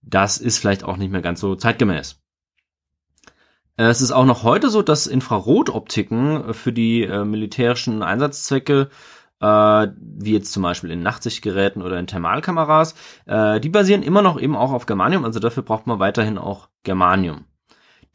[0.01, 2.21] das ist vielleicht auch nicht mehr ganz so zeitgemäß.
[3.77, 8.89] Äh, es ist auch noch heute so, dass Infrarotoptiken für die äh, militärischen Einsatzzwecke
[9.41, 14.39] äh, wie jetzt zum Beispiel in Nachtsichtgeräten oder in Thermalkameras, äh, die basieren immer noch
[14.39, 17.45] eben auch auf Germanium, also dafür braucht man weiterhin auch Germanium.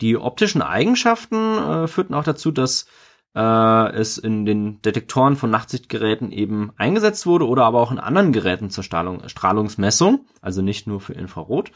[0.01, 2.87] Die optischen Eigenschaften äh, führten auch dazu, dass
[3.35, 8.33] äh, es in den Detektoren von Nachtsichtgeräten eben eingesetzt wurde oder aber auch in anderen
[8.33, 11.73] Geräten zur Strahlung, Strahlungsmessung, also nicht nur für Infrarot.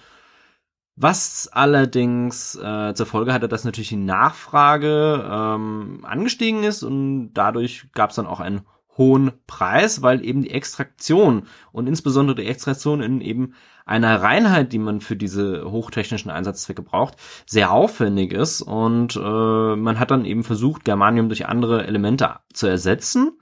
[1.01, 7.87] Was allerdings äh, zur Folge hatte, dass natürlich die Nachfrage ähm, angestiegen ist und dadurch
[7.93, 8.63] gab es dann auch einen
[8.99, 13.55] hohen Preis, weil eben die Extraktion und insbesondere die Extraktion in eben
[13.87, 17.15] einer Reinheit, die man für diese hochtechnischen Einsatzzwecke braucht,
[17.47, 22.67] sehr aufwendig ist und äh, man hat dann eben versucht, Germanium durch andere Elemente zu
[22.67, 23.39] ersetzen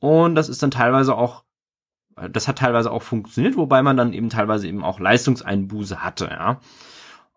[0.00, 1.44] und das ist dann teilweise auch
[2.30, 6.60] das hat teilweise auch funktioniert, wobei man dann eben teilweise eben auch Leistungseinbuße hatte, ja.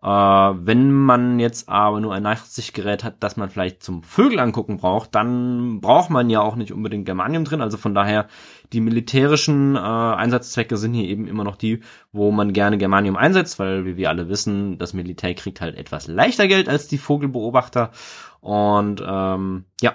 [0.00, 4.76] Äh, wenn man jetzt aber nur ein Nachtsichtgerät hat, das man vielleicht zum Vögel angucken
[4.76, 7.60] braucht, dann braucht man ja auch nicht unbedingt Germanium drin.
[7.60, 8.28] Also von daher,
[8.72, 11.80] die militärischen äh, Einsatzzwecke sind hier eben immer noch die,
[12.12, 16.06] wo man gerne Germanium einsetzt, weil wie wir alle wissen, das Militär kriegt halt etwas
[16.06, 17.90] leichter Geld als die Vogelbeobachter.
[18.40, 19.94] Und ähm, ja,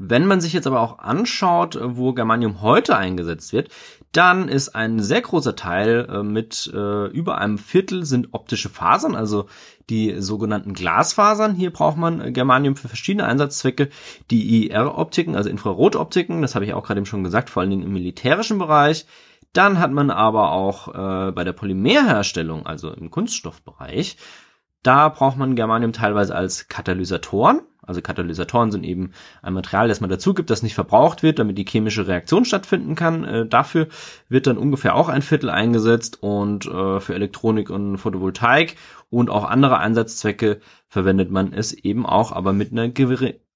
[0.00, 3.70] wenn man sich jetzt aber auch anschaut, wo Germanium heute eingesetzt wird,
[4.12, 9.16] dann ist ein sehr großer Teil äh, mit äh, über einem Viertel sind optische Fasern,
[9.16, 9.46] also
[9.90, 11.56] die sogenannten Glasfasern.
[11.56, 13.88] Hier braucht man Germanium für verschiedene Einsatzzwecke.
[14.30, 17.82] Die IR-Optiken, also Infrarotoptiken, das habe ich auch gerade eben schon gesagt, vor allen Dingen
[17.82, 19.04] im militärischen Bereich.
[19.52, 24.16] Dann hat man aber auch äh, bei der Polymerherstellung, also im Kunststoffbereich,
[24.82, 30.10] da braucht man Germanium teilweise als Katalysatoren, Also Katalysatoren sind eben ein Material, das man
[30.10, 33.24] dazu gibt, das nicht verbraucht wird, damit die chemische Reaktion stattfinden kann.
[33.24, 33.88] Äh, dafür
[34.28, 38.76] wird dann ungefähr auch ein Viertel eingesetzt und äh, für Elektronik und Photovoltaik
[39.08, 42.92] und auch andere Einsatzzwecke verwendet man es eben auch, aber mit, einer,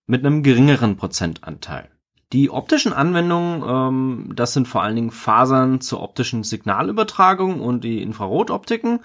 [0.07, 1.89] mit einem geringeren Prozentanteil.
[2.33, 8.01] Die optischen Anwendungen, ähm, das sind vor allen Dingen Fasern zur optischen Signalübertragung und die
[8.01, 9.01] Infrarotoptiken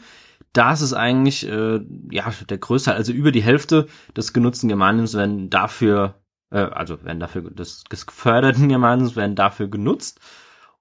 [0.58, 1.80] da ist eigentlich äh,
[2.12, 6.16] ja der größte, also über die Hälfte des genutzten Germaniums werden dafür,
[6.50, 10.20] äh, also werden dafür des, des geförderten Germaniums werden dafür genutzt.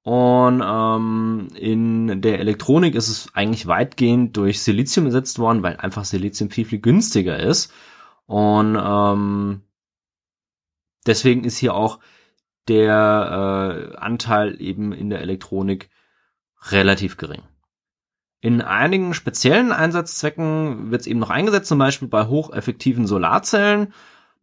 [0.02, 6.04] Und ähm, in der Elektronik ist es eigentlich weitgehend durch Silizium ersetzt worden, weil einfach
[6.04, 7.72] Silizium viel, viel günstiger ist.
[8.26, 9.62] Und ähm,
[11.06, 11.98] deswegen ist hier auch
[12.68, 15.90] der äh, Anteil eben in der Elektronik
[16.70, 17.42] relativ gering.
[18.46, 23.92] In einigen speziellen Einsatzzwecken wird es eben noch eingesetzt, zum Beispiel bei hocheffektiven Solarzellen.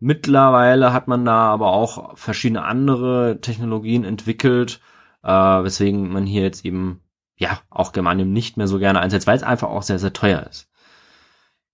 [0.02, 4.82] Mittlerweile hat man da aber auch verschiedene andere Technologien entwickelt,
[5.24, 7.00] äh, weswegen man hier jetzt eben
[7.38, 10.46] ja auch Germanium nicht mehr so gerne einsetzt, weil es einfach auch sehr, sehr teuer
[10.50, 10.70] ist.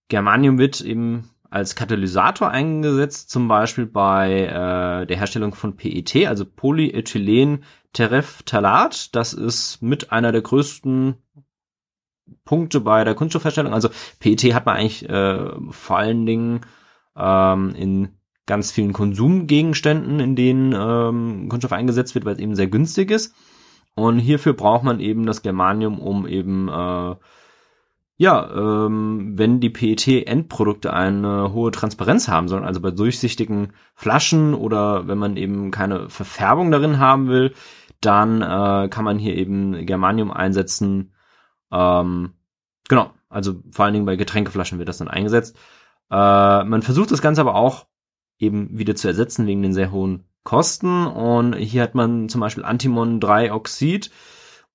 [0.08, 6.46] Germanium wird eben als Katalysator eingesetzt, zum Beispiel bei äh, der Herstellung von PET, also
[6.46, 7.64] Polyethylen
[7.94, 9.16] Terephthalat.
[9.16, 11.16] Das ist mit einer der größten
[12.46, 13.74] Punkte bei der Kunststoffherstellung.
[13.74, 13.90] Also
[14.20, 16.62] PET hat man eigentlich äh, vor allen Dingen
[17.16, 18.10] ähm, in
[18.46, 23.36] ganz vielen Konsumgegenständen, in denen ähm, Kunststoff eingesetzt wird, weil es eben sehr günstig ist.
[23.96, 27.16] Und hierfür braucht man eben das Germanium, um eben äh,
[28.22, 35.08] ja, ähm, wenn die PET-Endprodukte eine hohe Transparenz haben sollen, also bei durchsichtigen Flaschen oder
[35.08, 37.54] wenn man eben keine Verfärbung darin haben will,
[38.02, 41.14] dann äh, kann man hier eben Germanium einsetzen,
[41.72, 42.34] ähm,
[42.88, 45.56] genau, also vor allen Dingen bei Getränkeflaschen wird das dann eingesetzt.
[46.10, 47.86] Äh, man versucht das Ganze aber auch
[48.40, 51.06] eben wieder zu ersetzen wegen den sehr hohen Kosten.
[51.06, 54.10] Und hier hat man zum Beispiel Antimon 3 Oxid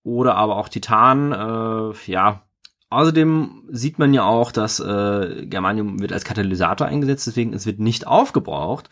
[0.03, 1.33] oder aber auch Titan.
[1.33, 2.43] Äh, ja,
[2.91, 7.81] außerdem sieht man ja auch, dass äh, Germanium wird als Katalysator eingesetzt, deswegen es wird
[7.81, 8.91] nicht aufgebraucht.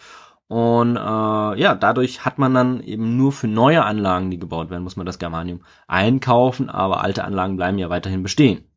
[0.52, 4.82] Und äh, ja, dadurch hat man dann eben nur für neue Anlagen, die gebaut werden,
[4.82, 8.70] muss man das Germanium einkaufen, aber alte Anlagen bleiben ja weiterhin bestehen.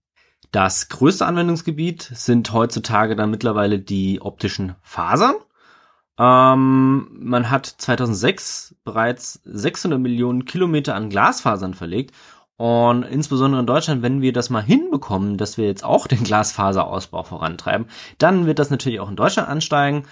[0.53, 5.35] Das größte Anwendungsgebiet sind heutzutage dann mittlerweile die optischen Fasern.
[6.17, 12.15] Ähm, man hat 2006 bereits 600 Millionen Kilometer an Glasfasern verlegt
[12.55, 17.23] und insbesondere in Deutschland, wenn wir das mal hinbekommen, dass wir jetzt auch den Glasfaserausbau
[17.23, 20.05] vorantreiben, dann wird das natürlich auch in Deutschland ansteigen.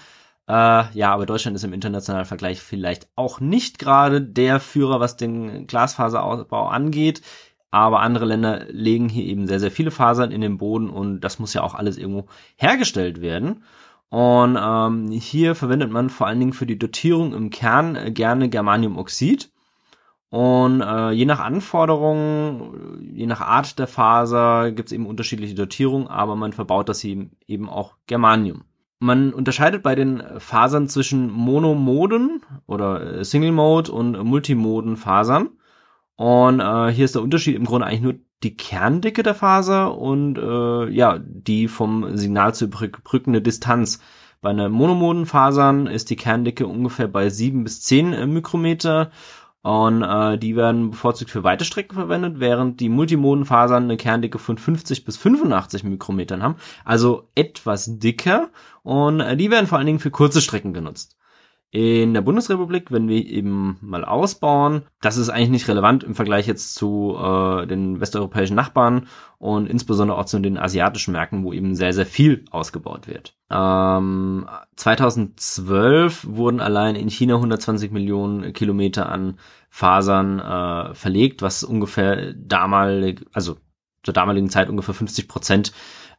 [0.46, 5.16] Äh, ja, aber Deutschland ist im internationalen Vergleich vielleicht auch nicht gerade der Führer, was
[5.16, 7.22] den Glasfaserausbau angeht.
[7.70, 11.40] Aber andere Länder legen hier eben sehr, sehr viele Fasern in den Boden und das
[11.40, 12.26] muss ja auch alles irgendwo
[12.56, 13.64] hergestellt werden.
[14.10, 19.50] Und ähm, hier verwendet man vor allen Dingen für die Dotierung im Kern gerne Germaniumoxid.
[20.30, 26.06] Und äh, je nach Anforderungen, je nach Art der Faser gibt es eben unterschiedliche Dotierungen,
[26.06, 28.64] aber man verbaut das eben, eben auch Germanium.
[29.04, 35.50] Man unterscheidet bei den Fasern zwischen Monomoden oder äh, Single Mode und Multimoden Fasern.
[36.16, 40.38] Und äh, hier ist der Unterschied im Grunde eigentlich nur die Kerndicke der Faser und
[40.38, 44.00] äh, ja, die vom Signal zu überbrückende Distanz.
[44.40, 49.10] Bei einer monomoden Fasern ist die Kerndicke ungefähr bei sieben bis zehn äh, Mikrometer
[49.64, 54.58] und äh, die werden bevorzugt für weite Strecken verwendet, während die Multimodenfasern eine Kerndicke von
[54.58, 58.50] 50 bis 85 Mikrometern haben, also etwas dicker
[58.82, 61.16] und äh, die werden vor allen Dingen für kurze Strecken genutzt.
[61.74, 66.46] In der Bundesrepublik, wenn wir eben mal ausbauen, das ist eigentlich nicht relevant im Vergleich
[66.46, 69.08] jetzt zu äh, den westeuropäischen Nachbarn
[69.38, 73.34] und insbesondere auch zu den asiatischen Märkten, wo eben sehr, sehr viel ausgebaut wird.
[73.50, 82.34] Ähm, 2012 wurden allein in China 120 Millionen Kilometer an Fasern äh, verlegt, was ungefähr
[82.34, 83.56] damalig, also
[84.04, 85.72] zur damaligen Zeit ungefähr 50 Prozent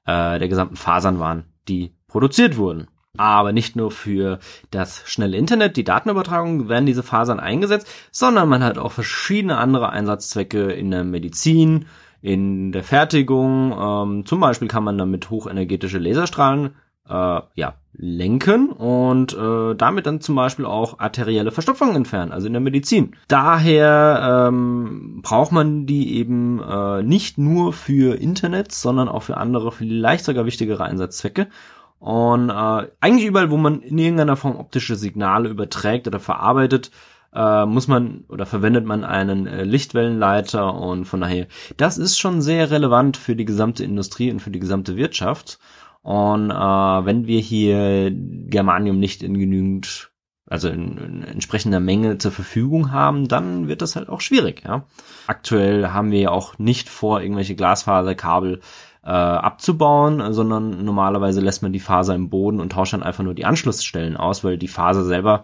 [0.05, 2.87] äh, der gesamten Fasern waren, die produziert wurden.
[3.17, 4.39] Aber nicht nur für
[4.71, 9.89] das schnelle Internet, die Datenübertragung werden diese Fasern eingesetzt, sondern man hat auch verschiedene andere
[9.89, 11.85] Einsatzzwecke in der Medizin,
[12.21, 13.73] in der Fertigung.
[13.77, 16.75] Ähm, zum Beispiel kann man damit hochenergetische Laserstrahlen
[17.07, 22.53] äh, ja, lenken und äh, damit dann zum Beispiel auch arterielle Verstopfung entfernen, also in
[22.53, 23.15] der Medizin.
[23.27, 29.71] Daher ähm, braucht man die eben äh, nicht nur für Internet, sondern auch für andere,
[29.71, 31.47] vielleicht sogar wichtigere Einsatzzwecke.
[31.99, 36.91] Und äh, eigentlich überall, wo man in irgendeiner Form optische Signale überträgt oder verarbeitet,
[37.33, 42.41] äh, muss man oder verwendet man einen äh, Lichtwellenleiter und von daher, das ist schon
[42.41, 45.59] sehr relevant für die gesamte Industrie und für die gesamte Wirtschaft.
[46.01, 50.11] Und äh, wenn wir hier Germanium nicht in genügend,
[50.45, 54.61] also in, in entsprechender Menge zur Verfügung haben, dann wird das halt auch schwierig.
[54.63, 54.85] Ja?
[55.25, 58.61] Aktuell haben wir ja auch nicht vor, irgendwelche Glasfaserkabel
[59.05, 63.35] äh, abzubauen, sondern normalerweise lässt man die Faser im Boden und tauscht dann einfach nur
[63.35, 65.43] die Anschlussstellen aus, weil die Faser selber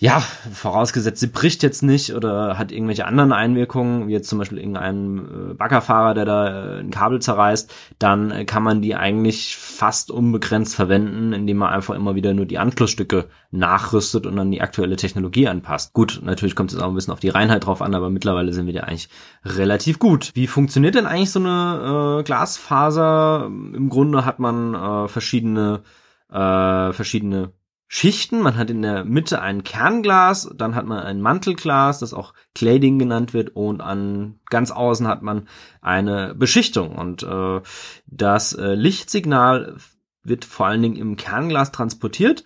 [0.00, 4.58] ja, vorausgesetzt, sie bricht jetzt nicht oder hat irgendwelche anderen Einwirkungen, wie jetzt zum Beispiel
[4.58, 5.18] irgendein
[5.50, 10.12] äh, Baggerfahrer, der da äh, ein Kabel zerreißt, dann äh, kann man die eigentlich fast
[10.12, 14.94] unbegrenzt verwenden, indem man einfach immer wieder nur die Anschlussstücke nachrüstet und dann die aktuelle
[14.94, 15.94] Technologie anpasst.
[15.94, 18.66] Gut, natürlich kommt es auch ein bisschen auf die Reinheit drauf an, aber mittlerweile sind
[18.66, 19.08] wir da eigentlich
[19.44, 20.30] relativ gut.
[20.34, 23.46] Wie funktioniert denn eigentlich so eine äh, Glasfaser?
[23.46, 25.80] Im Grunde hat man äh, verschiedene
[26.30, 27.52] äh, verschiedene
[27.88, 28.42] Schichten.
[28.42, 32.98] Man hat in der Mitte ein Kernglas, dann hat man ein Mantelglas, das auch Cladding
[32.98, 35.48] genannt wird, und an ganz außen hat man
[35.80, 36.94] eine Beschichtung.
[36.94, 37.60] Und äh,
[38.06, 39.76] das äh, Lichtsignal
[40.22, 42.44] wird vor allen Dingen im Kernglas transportiert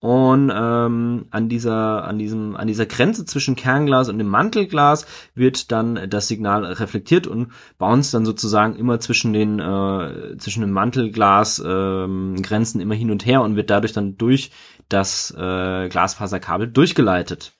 [0.00, 5.72] und ähm, an dieser, an diesem, an dieser Grenze zwischen Kernglas und dem Mantelglas wird
[5.72, 11.60] dann das Signal reflektiert und bounce dann sozusagen immer zwischen den, äh, zwischen dem Mantelglas
[11.66, 14.52] ähm, Grenzen immer hin und her und wird dadurch dann durch
[14.88, 17.54] das äh, Glasfaserkabel durchgeleitet.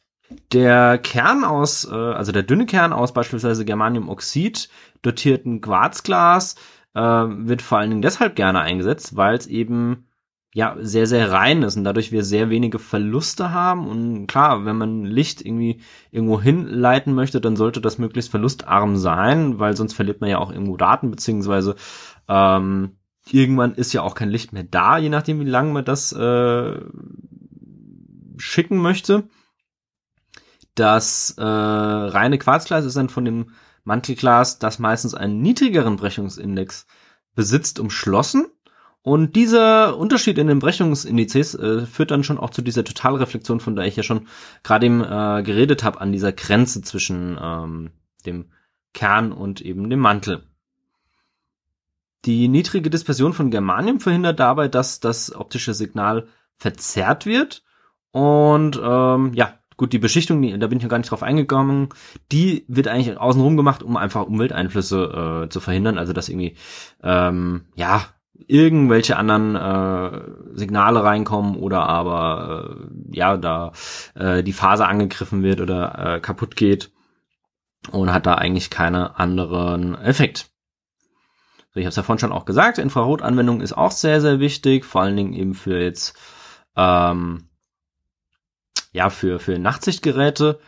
[0.52, 4.68] Der Kern aus, äh, also der dünne Kern aus beispielsweise Germaniumoxid
[5.02, 6.56] dotierten Quarzglas
[6.94, 10.08] äh, wird vor allen Dingen deshalb gerne eingesetzt, weil es eben
[10.54, 14.76] ja sehr sehr rein ist und dadurch wir sehr wenige Verluste haben und klar, wenn
[14.76, 20.20] man Licht irgendwie irgendwo hinleiten möchte, dann sollte das möglichst verlustarm sein, weil sonst verliert
[20.20, 21.76] man ja auch irgendwo Daten beziehungsweise
[22.28, 22.96] ähm,
[23.32, 26.80] irgendwann ist ja auch kein Licht mehr da, je nachdem, wie lange man das äh,
[28.36, 29.28] schicken möchte.
[30.74, 33.50] Das äh, reine Quarzglas ist dann von dem
[33.84, 36.86] Mantelglas, das meistens einen niedrigeren Brechungsindex
[37.34, 38.46] besitzt, umschlossen.
[39.02, 43.74] Und dieser Unterschied in den Brechungsindizes äh, führt dann schon auch zu dieser Totalreflexion, von
[43.74, 44.26] der ich ja schon
[44.62, 47.90] gerade eben äh, geredet habe, an dieser Grenze zwischen ähm,
[48.26, 48.52] dem
[48.92, 50.47] Kern und eben dem Mantel.
[52.24, 56.26] Die niedrige Dispersion von Germanium verhindert dabei, dass das optische Signal
[56.56, 57.62] verzerrt wird.
[58.10, 61.90] Und ähm, ja, gut, die Beschichtung, da bin ich noch gar nicht drauf eingegangen,
[62.32, 65.98] die wird eigentlich außenrum gemacht, um einfach Umwelteinflüsse äh, zu verhindern.
[65.98, 66.56] Also dass irgendwie,
[67.02, 68.02] ähm, ja,
[68.46, 70.20] irgendwelche anderen äh,
[70.54, 72.78] Signale reinkommen oder aber
[73.12, 73.72] äh, ja da
[74.14, 76.92] äh, die Faser angegriffen wird oder äh, kaputt geht
[77.90, 80.50] und hat da eigentlich keinen anderen Effekt
[81.74, 85.02] ich habe es ja vorhin schon auch gesagt, Infrarotanwendung ist auch sehr, sehr wichtig, vor
[85.02, 86.16] allen Dingen eben für jetzt,
[86.76, 87.48] ähm,
[88.92, 90.60] ja, für, für Nachtsichtgeräte.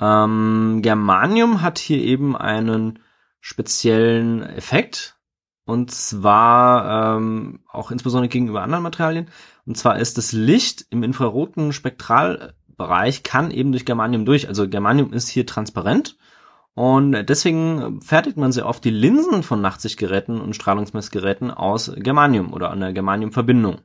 [0.00, 3.00] Ähm, Germanium hat hier eben einen
[3.40, 5.16] speziellen Effekt,
[5.66, 9.30] und zwar ähm, auch insbesondere gegenüber anderen Materialien.
[9.66, 14.48] Und zwar ist das Licht im infraroten Spektralbereich kann eben durch Germanium durch.
[14.48, 16.16] Also Germanium ist hier transparent
[16.74, 22.70] und deswegen fertigt man sehr oft die Linsen von Nachtsichtgeräten und Strahlungsmessgeräten aus Germanium oder
[22.70, 23.78] einer Germaniumverbindung.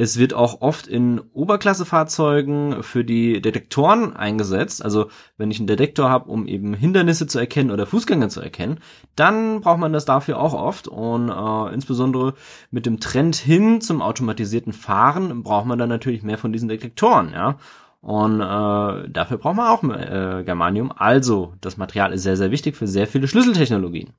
[0.00, 4.82] Es wird auch oft in Oberklassefahrzeugen für die Detektoren eingesetzt.
[4.82, 8.78] Also wenn ich einen Detektor habe, um eben Hindernisse zu erkennen oder Fußgänger zu erkennen,
[9.16, 10.86] dann braucht man das dafür auch oft.
[10.86, 12.34] Und äh, insbesondere
[12.70, 17.32] mit dem Trend hin zum automatisierten Fahren braucht man dann natürlich mehr von diesen Detektoren.
[17.32, 17.58] Ja?
[18.00, 20.92] Und äh, dafür braucht man auch äh, Germanium.
[20.94, 24.12] Also, das Material ist sehr, sehr wichtig für sehr viele Schlüsseltechnologien.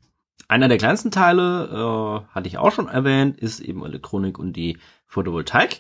[0.48, 4.78] Einer der kleinsten Teile, äh, hatte ich auch schon erwähnt, ist eben Elektronik und die
[5.06, 5.80] Photovoltaik.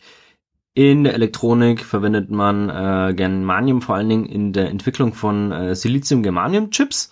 [0.76, 5.76] In der Elektronik verwendet man äh, Germanium vor allen Dingen in der Entwicklung von äh,
[5.76, 7.12] Silizium-Germanium-Chips.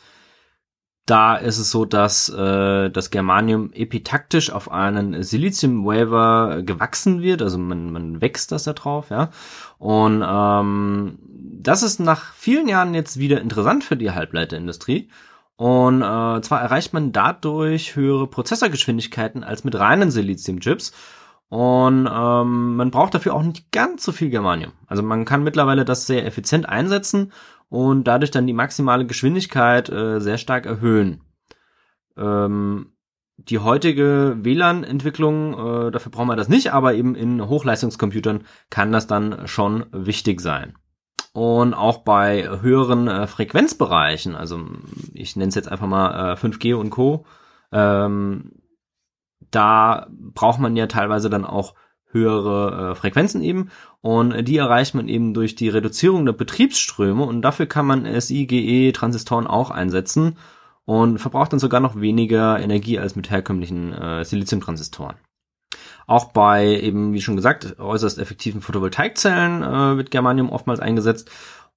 [1.08, 7.58] Da ist es so, dass äh, das Germanium epitaktisch auf einen Silizium-Waver gewachsen wird, also
[7.58, 9.30] man, man wächst das da drauf, ja.
[9.78, 11.20] Und ähm,
[11.62, 15.10] das ist nach vielen Jahren jetzt wieder interessant für die Halbleiterindustrie.
[15.56, 20.94] Und äh, zwar erreicht man dadurch höhere Prozessorgeschwindigkeiten als mit reinen Silizium-Chips.
[21.50, 24.74] Und ähm, man braucht dafür auch nicht ganz so viel Germanium.
[24.86, 27.32] Also man kann mittlerweile das sehr effizient einsetzen
[27.70, 31.22] und dadurch dann die maximale Geschwindigkeit äh, sehr stark erhöhen.
[32.18, 32.92] Ähm,
[33.38, 35.54] die heutige WLAN-Entwicklung,
[35.88, 40.42] äh, dafür brauchen wir das nicht, aber eben in Hochleistungscomputern kann das dann schon wichtig
[40.42, 40.74] sein.
[41.34, 44.60] Und auch bei höheren äh, Frequenzbereichen, also
[45.14, 47.26] ich nenne es jetzt einfach mal äh, 5G und Co.,
[47.72, 48.54] ähm,
[49.52, 51.76] da braucht man ja teilweise dann auch
[52.10, 53.70] höhere äh, Frequenzen eben
[54.02, 59.46] und die erreicht man eben durch die Reduzierung der Betriebsströme und dafür kann man SIGE-Transistoren
[59.46, 60.38] auch einsetzen
[60.88, 65.18] und verbraucht dann sogar noch weniger Energie als mit herkömmlichen äh, Siliziumtransistoren.
[66.08, 71.30] Auch bei eben, wie schon gesagt, äußerst effektiven Photovoltaikzellen äh, wird Germanium oftmals eingesetzt.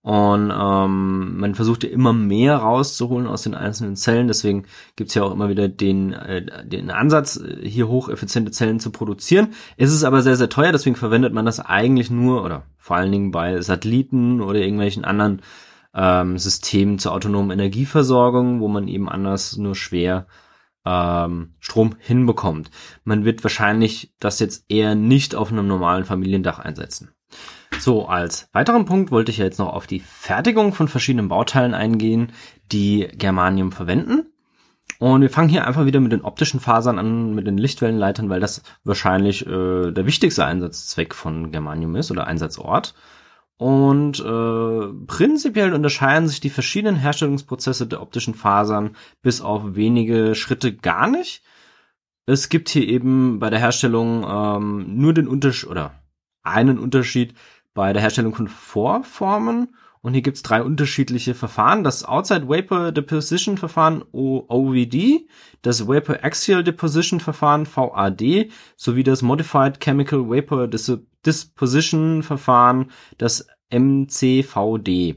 [0.02, 4.28] Und ähm, man versucht ja immer mehr rauszuholen aus den einzelnen Zellen.
[4.28, 9.54] Deswegen gibt's ja auch immer wieder den, äh, den Ansatz, hier hocheffiziente Zellen zu produzieren.
[9.76, 13.10] Es ist aber sehr, sehr teuer, deswegen verwendet man das eigentlich nur oder vor allen
[13.10, 15.42] Dingen bei Satelliten oder irgendwelchen anderen
[15.94, 20.26] ähm, Systemen zur autonomen Energieversorgung, wo man eben anders nur schwer
[20.84, 22.70] ähm, Strom hinbekommt.
[23.04, 27.10] Man wird wahrscheinlich das jetzt eher nicht auf einem normalen Familiendach einsetzen.
[27.78, 31.74] So, als weiteren Punkt wollte ich ja jetzt noch auf die Fertigung von verschiedenen Bauteilen
[31.74, 32.32] eingehen,
[32.72, 34.26] die Germanium verwenden.
[34.98, 38.40] Und wir fangen hier einfach wieder mit den optischen Fasern an, mit den Lichtwellenleitern, weil
[38.40, 42.94] das wahrscheinlich äh, der wichtigste Einsatzzweck von Germanium ist oder Einsatzort.
[43.60, 50.74] Und äh, prinzipiell unterscheiden sich die verschiedenen Herstellungsprozesse der optischen Fasern bis auf wenige Schritte
[50.74, 51.42] gar nicht.
[52.24, 55.92] Es gibt hier eben bei der Herstellung ähm, nur den Unterschied oder
[56.42, 57.34] einen Unterschied
[57.74, 59.76] bei der Herstellung von Vorformen.
[60.02, 61.84] Und hier gibt's drei unterschiedliche Verfahren.
[61.84, 65.28] Das Outside Vapor Deposition Verfahren OVD,
[65.60, 75.16] das Vapor Axial Deposition Verfahren VAD sowie das Modified Chemical Vapor Disposition Verfahren, das MCVD.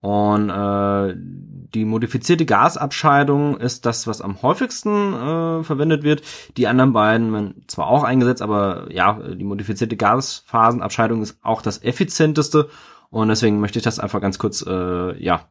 [0.00, 6.22] Und äh, die modifizierte Gasabscheidung ist das, was am häufigsten äh, verwendet wird.
[6.56, 11.82] Die anderen beiden werden zwar auch eingesetzt, aber ja, die modifizierte Gasphasenabscheidung ist auch das
[11.82, 12.68] effizienteste.
[13.10, 15.48] Und deswegen möchte ich das einfach ganz kurz, äh, ja,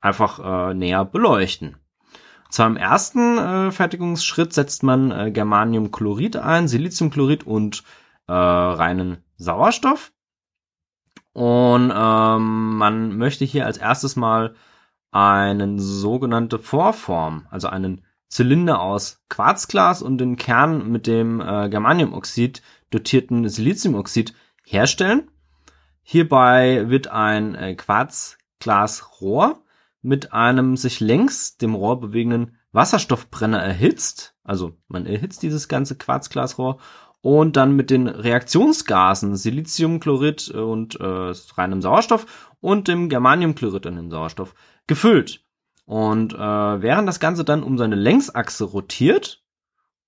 [0.00, 1.76] einfach äh, näher beleuchten.
[2.58, 7.84] Im ersten äh, Fertigungsschritt setzt man äh, Germaniumchlorid ein, Siliziumchlorid und
[8.26, 10.12] äh, reinen Sauerstoff.
[11.32, 14.54] Und ähm, man möchte hier als erstes mal
[15.12, 22.62] einen sogenannte Vorform, also einen Zylinder aus Quarzglas und den Kern mit dem äh, Germaniumoxid
[22.90, 24.34] dotierten Siliziumoxid
[24.64, 25.30] herstellen.
[26.02, 29.62] Hierbei wird ein äh, Quarzglasrohr
[30.02, 34.34] mit einem sich längs dem Rohr bewegenden Wasserstoffbrenner erhitzt.
[34.44, 36.78] Also man erhitzt dieses ganze Quarzglasrohr
[37.20, 44.10] und dann mit den Reaktionsgasen Siliziumchlorid und äh, reinem Sauerstoff und dem Germaniumchlorid und dem
[44.10, 44.54] Sauerstoff
[44.86, 45.44] gefüllt.
[45.84, 49.42] Und äh, während das Ganze dann um seine Längsachse rotiert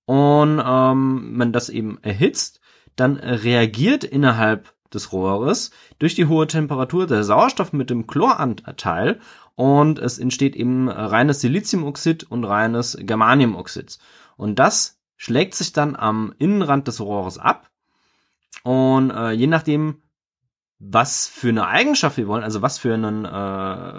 [0.05, 2.61] und ähm, man das eben erhitzt,
[2.95, 9.19] dann reagiert innerhalb des Rohres durch die hohe Temperatur der Sauerstoff mit dem Chloranteil
[9.55, 13.99] und es entsteht eben reines Siliziumoxid und reines Germaniumoxid.
[14.37, 17.69] Und das schlägt sich dann am Innenrand des Rohres ab
[18.63, 20.01] und äh, je nachdem,
[20.79, 23.29] was für eine Eigenschaft wir wollen, also was für einen, äh,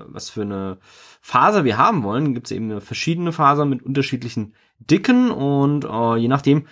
[0.07, 0.79] was für eine
[1.21, 6.29] Faser wir haben wollen, gibt es eben verschiedene Fasern mit unterschiedlichen Dicken und äh, je
[6.29, 6.67] nachdem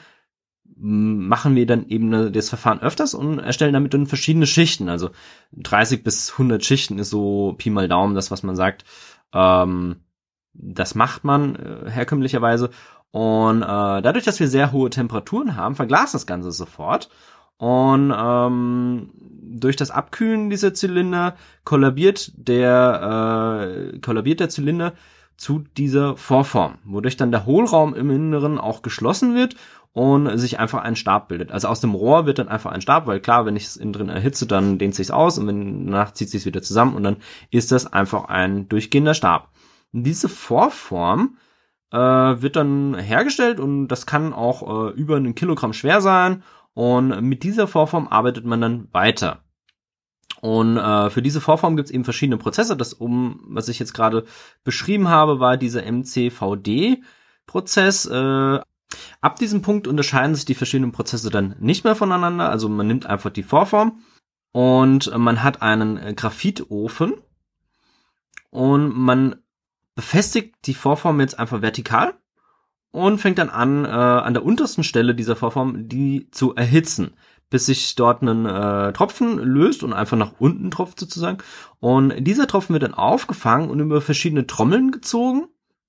[0.85, 4.89] machen wir dann eben das Verfahren öfters und erstellen damit dann verschiedene Schichten.
[4.89, 5.11] Also
[5.53, 8.85] 30 bis 100 Schichten ist so Pi mal Daumen das, was man sagt.
[9.33, 10.01] Ähm,
[10.55, 12.71] das macht man äh, herkömmlicherweise
[13.13, 17.11] und äh, dadurch, dass wir sehr hohe Temperaturen haben, verglast das Ganze sofort.
[17.59, 24.95] Und ähm, durch das Abkühlen dieser Zylinder kollabiert der, äh, kollabiert der Zylinder
[25.37, 29.57] zu dieser Vorform, wodurch dann der Hohlraum im Inneren auch geschlossen wird
[29.93, 31.53] und sich einfach ein Stab bildet.
[31.53, 33.93] Also aus dem Rohr wird dann einfach ein Stab, weil klar, wenn ich es innen
[33.93, 37.17] drin erhitze, dann dehnt sich's aus und wenn danach zieht sich's wieder zusammen und dann
[37.51, 39.51] ist das einfach ein durchgehender Stab.
[39.93, 41.37] Und diese Vorform
[41.91, 46.43] äh, wird dann hergestellt und das kann auch äh, über einen Kilogramm schwer sein
[46.75, 49.43] und mit dieser Vorform arbeitet man dann weiter.
[50.41, 52.77] Und äh, für diese Vorform gibt es eben verschiedene Prozesse.
[52.77, 54.25] Das um, was ich jetzt gerade
[54.65, 58.07] beschrieben habe, war dieser MCVD-Prozess.
[58.07, 58.59] Äh,
[59.21, 62.51] ab diesem Punkt unterscheiden sich die verschiedenen Prozesse dann nicht mehr voneinander.
[62.51, 64.03] Also man nimmt einfach die Vorform
[64.51, 67.15] und man hat einen Graphitofen
[68.51, 69.37] und man
[69.95, 72.15] befestigt die Vorform jetzt einfach vertikal
[72.91, 77.15] und fängt dann an, äh, an der untersten Stelle dieser Vorform die zu erhitzen,
[77.53, 81.39] bis sich dort ein äh, Tropfen löst und einfach nach unten tropft sozusagen.
[81.81, 85.49] Und dieser Tropfen wird dann aufgefangen und über verschiedene Trommeln gezogen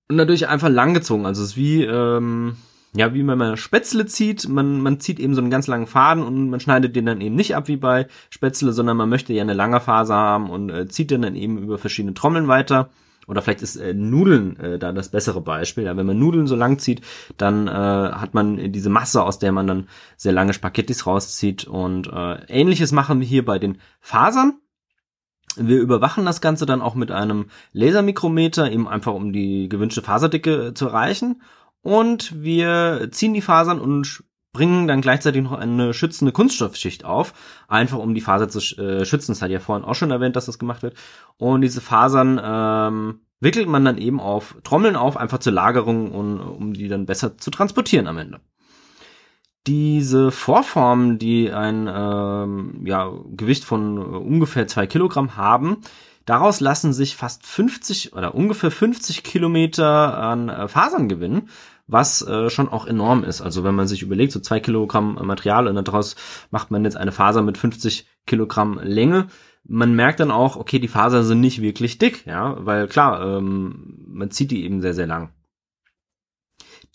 [0.09, 1.25] und dadurch einfach lang gezogen.
[1.25, 2.57] Also es ist wie, ähm,
[2.95, 6.21] ja, wie wenn man Spätzle zieht, man, man zieht eben so einen ganz langen Faden
[6.21, 9.41] und man schneidet den dann eben nicht ab wie bei Spätzle, sondern man möchte ja
[9.41, 12.89] eine lange Phase haben und äh, zieht den dann eben über verschiedene Trommeln weiter
[13.27, 15.85] oder vielleicht ist äh, Nudeln äh, da das bessere Beispiel.
[15.85, 17.01] Ja, wenn man Nudeln so lang zieht,
[17.37, 21.65] dann äh, hat man diese Masse, aus der man dann sehr lange Spaghettis rauszieht.
[21.65, 24.59] Und äh, ähnliches machen wir hier bei den Fasern.
[25.55, 30.73] Wir überwachen das Ganze dann auch mit einem Lasermikrometer, eben einfach um die gewünschte Faserdicke
[30.73, 31.41] zu erreichen.
[31.81, 34.23] Und wir ziehen die Fasern und
[34.53, 37.33] bringen dann gleichzeitig noch eine schützende Kunststoffschicht auf,
[37.67, 39.31] einfach um die Faser zu äh, schützen.
[39.31, 40.95] Das hat ja vorhin auch schon erwähnt, dass das gemacht wird.
[41.37, 46.39] Und diese Fasern ähm, wickelt man dann eben auf Trommeln auf, einfach zur Lagerung und
[46.39, 48.39] um die dann besser zu transportieren am Ende.
[49.65, 55.77] Diese Vorformen, die ein ähm, ja, Gewicht von ungefähr zwei Kilogramm haben,
[56.25, 61.49] daraus lassen sich fast 50 oder ungefähr 50 Kilometer an äh, Fasern gewinnen,
[61.87, 63.41] was äh, schon auch enorm ist.
[63.41, 66.15] Also wenn man sich überlegt, so zwei Kilogramm Material und daraus
[66.49, 69.27] macht man jetzt eine Faser mit 50 Kilogramm Länge,
[69.65, 73.97] man merkt dann auch, okay, die Fasern sind nicht wirklich dick, ja, weil klar, ähm,
[74.07, 75.33] man zieht die eben sehr, sehr lang.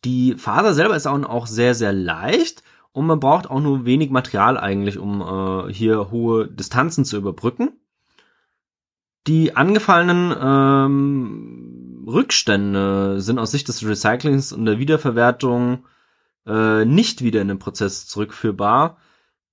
[0.05, 2.63] Die Faser selber ist auch sehr, sehr leicht
[2.93, 7.73] und man braucht auch nur wenig Material eigentlich, um äh, hier hohe Distanzen zu überbrücken.
[9.27, 11.58] Die angefallenen ähm,
[12.09, 15.85] Rückstände sind aus Sicht des Recyclings und der Wiederverwertung
[16.47, 18.97] äh, nicht wieder in den Prozess zurückführbar,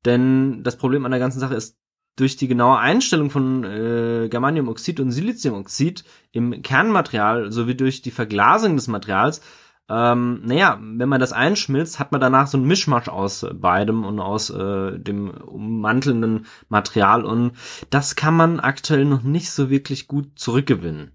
[0.06, 1.78] denn das Problem an der ganzen Sache ist,
[2.16, 8.78] durch die genaue Einstellung von äh, Germaniumoxid und Siliziumoxid im Kernmaterial sowie durch die Verglasung
[8.78, 9.42] des Materials,
[9.90, 14.20] ähm, naja, wenn man das einschmilzt, hat man danach so ein Mischmasch aus beidem und
[14.20, 17.52] aus äh, dem ummantelnden Material und
[17.90, 21.12] das kann man aktuell noch nicht so wirklich gut zurückgewinnen.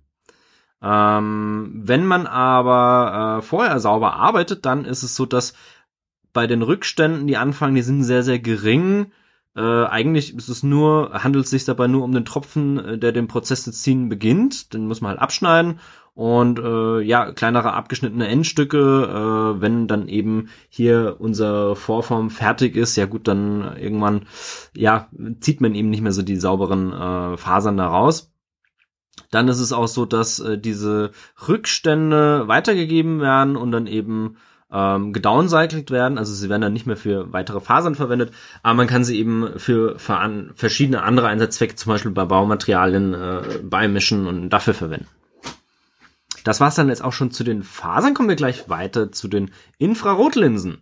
[0.82, 5.54] Ähm, wenn man aber äh, vorher sauber arbeitet, dann ist es so, dass
[6.32, 9.12] bei den Rückständen, die anfangen, die sind sehr, sehr gering
[9.56, 13.12] äh, eigentlich ist es nur, handelt es sich dabei nur um den Tropfen, äh, der
[13.12, 14.72] den Prozess zu ziehen beginnt.
[14.74, 15.80] Den muss man halt abschneiden
[16.14, 22.96] und äh, ja, kleinere abgeschnittene Endstücke, äh, wenn dann eben hier unsere Vorform fertig ist,
[22.96, 24.26] ja gut, dann irgendwann,
[24.76, 25.08] ja,
[25.40, 28.29] zieht man eben nicht mehr so die sauberen äh, Fasern da raus.
[29.30, 31.12] Dann ist es auch so, dass äh, diese
[31.48, 34.36] Rückstände weitergegeben werden und dann eben
[34.72, 38.32] ähm, gedowncycelt werden, also sie werden dann nicht mehr für weitere Fasern verwendet,
[38.62, 44.26] aber man kann sie eben für, verschiedene andere Einsatzzwecke, zum Beispiel bei Baumaterialien, äh, beimischen
[44.26, 45.08] und dafür verwenden.
[46.44, 48.14] Das war's dann jetzt auch schon zu den Fasern.
[48.14, 50.78] Kommen wir gleich weiter zu den Infrarotlinsen.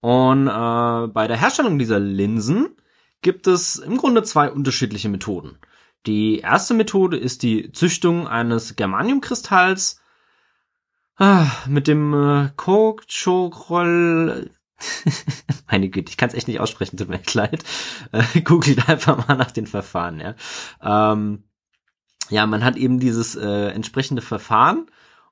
[0.00, 2.68] Und äh, bei der Herstellung dieser Linsen
[3.22, 5.58] gibt es im Grunde zwei unterschiedliche Methoden.
[6.06, 10.00] Die erste Methode ist die Züchtung eines Germaniumkristalls
[11.20, 14.50] Ah, mit dem äh, Kokchokrol.
[15.68, 17.64] Meine Güte, ich kann es echt nicht aussprechen, tut mir leid.
[18.12, 20.36] Äh, googelt einfach mal nach den Verfahren, ja.
[20.80, 21.42] Ähm,
[22.30, 24.86] ja, man hat eben dieses äh, entsprechende Verfahren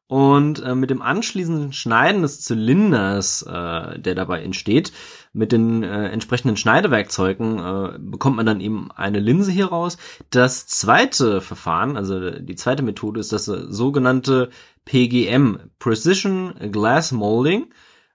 [0.09, 4.93] und äh, mit dem anschließenden Schneiden des Zylinders, äh, der dabei entsteht,
[5.37, 9.99] mit den äh, entsprechenden Schneidewerkzeugen äh, bekommt man dann eben eine Linse hier raus.
[10.30, 14.49] Das zweite Verfahren, also die zweite Methode ist das äh, sogenannte
[14.87, 17.66] PGM, Precision Glass Molding.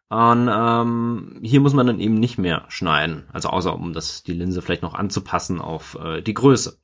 [0.09, 4.33] Und ähm, hier muss man dann eben nicht mehr schneiden, also außer um das die
[4.33, 6.79] Linse vielleicht noch anzupassen auf äh, die Größe.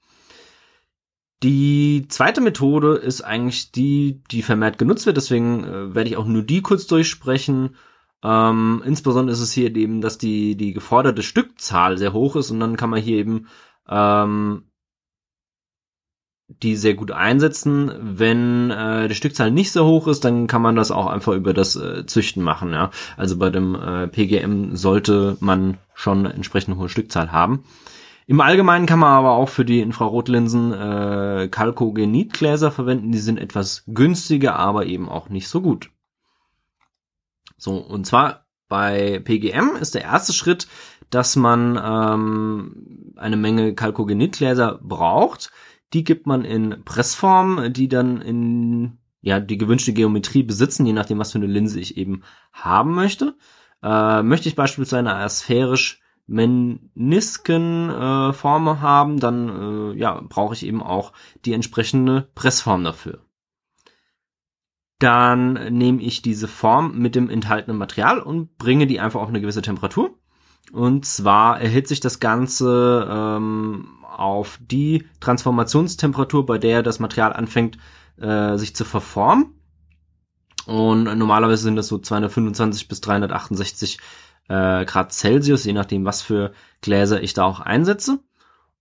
[1.43, 6.25] Die zweite Methode ist eigentlich die, die vermehrt genutzt wird, deswegen äh, werde ich auch
[6.25, 7.75] nur die kurz durchsprechen.
[8.23, 12.59] Ähm, insbesondere ist es hier eben, dass die, die geforderte Stückzahl sehr hoch ist und
[12.59, 13.47] dann kann man hier eben
[13.87, 14.63] ähm,
[16.47, 17.91] die sehr gut einsetzen.
[17.99, 21.53] Wenn äh, die Stückzahl nicht so hoch ist, dann kann man das auch einfach über
[21.53, 22.71] das äh, Züchten machen.
[22.71, 27.65] Ja, also bei dem äh, PGM sollte man schon eine entsprechend hohe Stückzahl haben.
[28.27, 33.11] Im Allgemeinen kann man aber auch für die Infrarotlinsen äh, Chalcogenidgläser verwenden.
[33.11, 35.89] Die sind etwas günstiger, aber eben auch nicht so gut.
[37.57, 40.67] So, und zwar bei PGM ist der erste Schritt,
[41.09, 45.51] dass man ähm, eine Menge Chalcogenidgläser braucht.
[45.93, 51.19] Die gibt man in Pressform, die dann in ja die gewünschte Geometrie besitzen, je nachdem,
[51.19, 53.35] was für eine Linse ich eben haben möchte.
[53.81, 60.83] Äh, möchte ich beispielsweise eine sphärisch Meniskenform äh, haben, dann äh, ja, brauche ich eben
[60.83, 61.13] auch
[61.45, 63.26] die entsprechende Pressform dafür.
[64.99, 69.41] Dann nehme ich diese Form mit dem enthaltenen Material und bringe die einfach auf eine
[69.41, 70.17] gewisse Temperatur.
[70.71, 77.77] Und zwar erhitze ich das Ganze ähm, auf die Transformationstemperatur, bei der das Material anfängt,
[78.19, 79.53] äh, sich zu verformen.
[80.65, 83.99] Und normalerweise sind das so 225 bis 368
[84.49, 88.19] äh, Grad Celsius, je nachdem, was für Gläser ich da auch einsetze.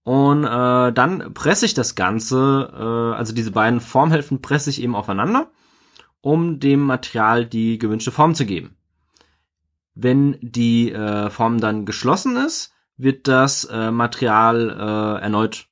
[0.02, 4.94] Und äh, dann presse ich das Ganze, äh, also diese beiden Formhälften presse ich eben
[4.94, 5.50] aufeinander,
[6.26, 8.74] um dem Material die gewünschte Form zu geben.
[9.94, 15.68] Wenn die äh, Form dann geschlossen ist, wird das äh, Material äh, erneut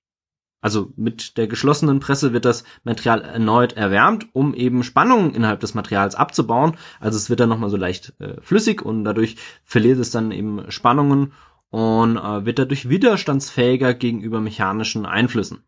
[0.61, 5.75] also mit der geschlossenen Presse wird das Material erneut erwärmt, um eben Spannungen innerhalb des
[5.75, 6.79] Materials abzubauen.
[7.01, 10.71] Also es wird dann nochmal so leicht äh, flüssig und dadurch verliert es dann eben
[10.71, 11.35] Spannungen
[11.69, 15.65] und äh, wird dadurch widerstandsfähiger gegenüber mechanischen Einflüssen.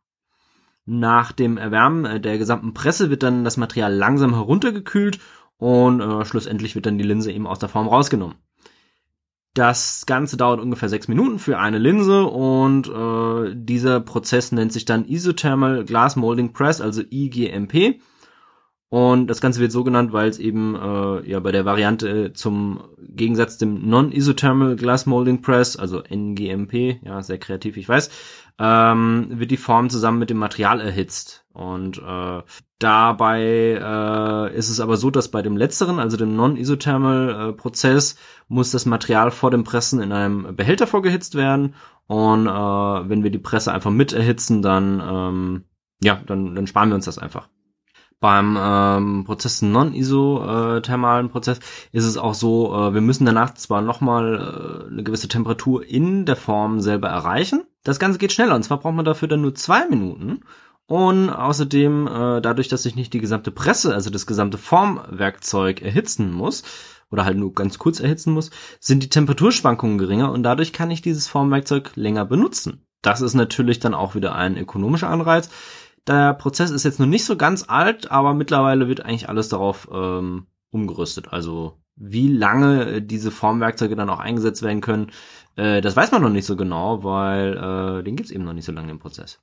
[0.86, 5.18] Nach dem Erwärmen äh, der gesamten Presse wird dann das Material langsam heruntergekühlt
[5.58, 8.36] und äh, schlussendlich wird dann die Linse eben aus der Form rausgenommen.
[9.52, 14.84] Das Ganze dauert ungefähr sechs Minuten für eine Linse und äh, dieser Prozess nennt sich
[14.84, 18.00] dann Isothermal Glass Molding Press, also IGMP.
[18.88, 22.80] Und das Ganze wird so genannt, weil es eben äh, ja bei der Variante zum
[22.98, 28.10] Gegensatz dem Non-Isothermal Glass Molding Press, also NGMP, ja sehr kreativ, ich weiß,
[28.58, 31.44] ähm, wird die Form zusammen mit dem Material erhitzt.
[31.52, 32.42] Und äh,
[32.78, 38.16] dabei äh, ist es aber so, dass bei dem letzteren, also dem Non-Isothermal-Prozess, äh,
[38.48, 41.74] muss das Material vor dem Pressen in einem Behälter vorgehitzt werden.
[42.06, 45.64] Und äh, wenn wir die Presse einfach mit erhitzen, dann ähm,
[46.02, 47.48] ja, dann, dann sparen wir uns das einfach.
[48.18, 51.60] Beim ähm, Prozess non-isothermalen Prozess
[51.92, 56.24] ist es auch so, äh, wir müssen danach zwar nochmal äh, eine gewisse Temperatur in
[56.24, 57.64] der Form selber erreichen.
[57.86, 60.40] Das Ganze geht schneller und zwar braucht man dafür dann nur zwei Minuten.
[60.86, 66.32] Und außerdem, äh, dadurch, dass ich nicht die gesamte Presse, also das gesamte Formwerkzeug erhitzen
[66.32, 66.64] muss,
[67.10, 71.00] oder halt nur ganz kurz erhitzen muss, sind die Temperaturschwankungen geringer und dadurch kann ich
[71.00, 72.84] dieses Formwerkzeug länger benutzen.
[73.02, 75.48] Das ist natürlich dann auch wieder ein ökonomischer Anreiz.
[76.08, 79.88] Der Prozess ist jetzt noch nicht so ganz alt, aber mittlerweile wird eigentlich alles darauf
[79.92, 81.32] ähm, umgerüstet.
[81.32, 85.10] Also wie lange äh, diese Formwerkzeuge dann auch eingesetzt werden können,
[85.56, 88.64] äh, das weiß man noch nicht so genau, weil äh, den gibt's eben noch nicht
[88.64, 89.40] so lange im Prozess.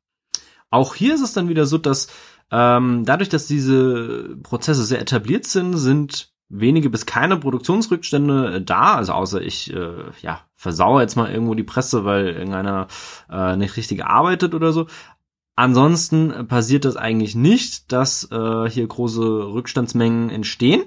[0.69, 2.07] Auch hier ist es dann wieder so, dass
[2.51, 8.95] ähm, dadurch, dass diese Prozesse sehr etabliert sind, sind wenige bis keine Produktionsrückstände äh, da,
[8.95, 12.87] also außer ich äh, ja versauere jetzt mal irgendwo die Presse, weil irgendeiner
[13.29, 14.87] äh, nicht richtig arbeitet oder so.
[15.55, 20.83] Ansonsten passiert das eigentlich nicht, dass äh, hier große Rückstandsmengen entstehen.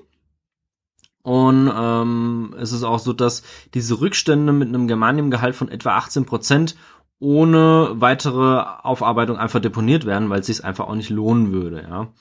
[1.27, 3.43] Und ähm, es ist auch so, dass
[3.75, 6.77] diese Rückstände mit einem Germaniumgehalt von etwa 18%
[7.19, 12.13] ohne weitere Aufarbeitung einfach deponiert werden, weil es sich einfach auch nicht lohnen würde, ja.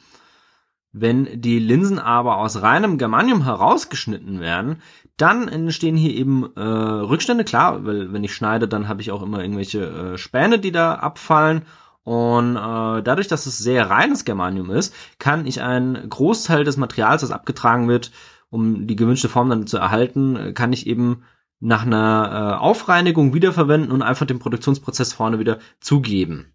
[0.91, 4.82] Wenn die Linsen aber aus reinem Germanium herausgeschnitten werden,
[5.18, 9.22] dann entstehen hier eben äh, Rückstände, klar, weil wenn ich schneide, dann habe ich auch
[9.22, 11.62] immer irgendwelche äh, Späne, die da abfallen
[12.06, 17.22] und äh, dadurch, dass es sehr reines Germanium ist, kann ich einen Großteil des Materials,
[17.22, 18.12] das abgetragen wird,
[18.50, 21.24] um die gewünschte Form dann zu erhalten, kann ich eben
[21.60, 26.54] nach einer äh, Aufreinigung wiederverwenden und einfach den Produktionsprozess vorne wieder zugeben.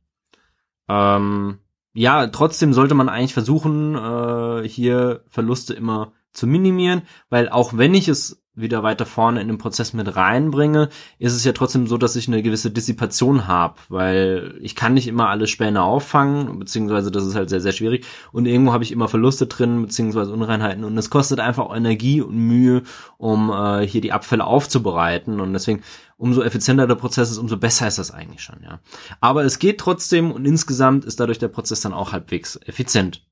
[0.89, 1.59] Ähm,
[1.93, 7.95] ja, trotzdem sollte man eigentlich versuchen, äh, hier Verluste immer zu minimieren, weil auch wenn
[7.95, 10.89] ich es wieder weiter vorne in den Prozess mit reinbringe,
[11.19, 15.07] ist es ja trotzdem so, dass ich eine gewisse Dissipation habe, weil ich kann nicht
[15.07, 18.93] immer alle Späne auffangen, beziehungsweise das ist halt sehr, sehr schwierig und irgendwo habe ich
[18.93, 22.83] immer Verluste drin, beziehungsweise Unreinheiten und es kostet einfach Energie und Mühe,
[23.19, 25.83] um äh, hier die Abfälle aufzubereiten und deswegen
[26.17, 28.81] umso effizienter der Prozess ist, umso besser ist das eigentlich schon, ja.
[29.21, 33.23] Aber es geht trotzdem und insgesamt ist dadurch der Prozess dann auch halbwegs effizient.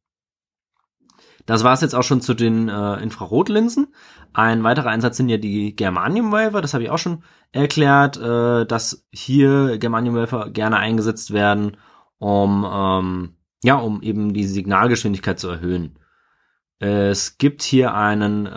[1.49, 3.95] Das war es jetzt auch schon zu den äh, Infrarotlinsen.
[4.35, 7.23] Ein weiterer Einsatz sind ja die Germanium Wafer, das habe ich auch schon
[7.53, 11.79] erklärt, äh, dass hier Germanium Wafer gerne eingesetzt werden,
[12.19, 15.99] um ähm, ja, um eben die Signalgeschwindigkeit zu erhöhen.
[16.81, 18.51] Es gibt hier einen äh,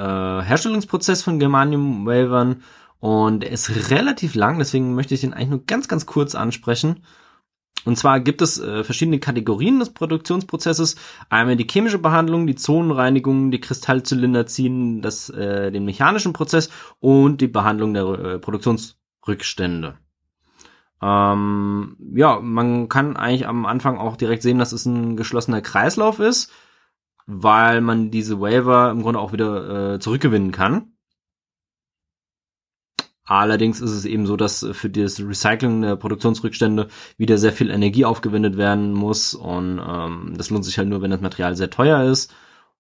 [0.44, 2.62] Herstellungsprozess von Germanium Wavern
[3.00, 7.06] und der ist relativ lang, deswegen möchte ich den eigentlich nur ganz, ganz kurz ansprechen.
[7.84, 10.95] Und zwar gibt es äh, verschiedene Kategorien des Produktionsprozesses.
[11.29, 16.69] Einmal die chemische Behandlung, die Zonenreinigung, die Kristallzylinder ziehen, das, äh, den mechanischen Prozess
[16.99, 19.97] und die Behandlung der äh, Produktionsrückstände.
[21.01, 26.19] Ähm, ja, man kann eigentlich am Anfang auch direkt sehen, dass es ein geschlossener Kreislauf
[26.19, 26.51] ist,
[27.25, 30.91] weil man diese Waiver im Grunde auch wieder äh, zurückgewinnen kann.
[33.32, 38.03] Allerdings ist es eben so, dass für das Recycling der Produktionsrückstände wieder sehr viel Energie
[38.03, 42.03] aufgewendet werden muss und ähm, das lohnt sich halt nur, wenn das Material sehr teuer
[42.03, 42.36] ist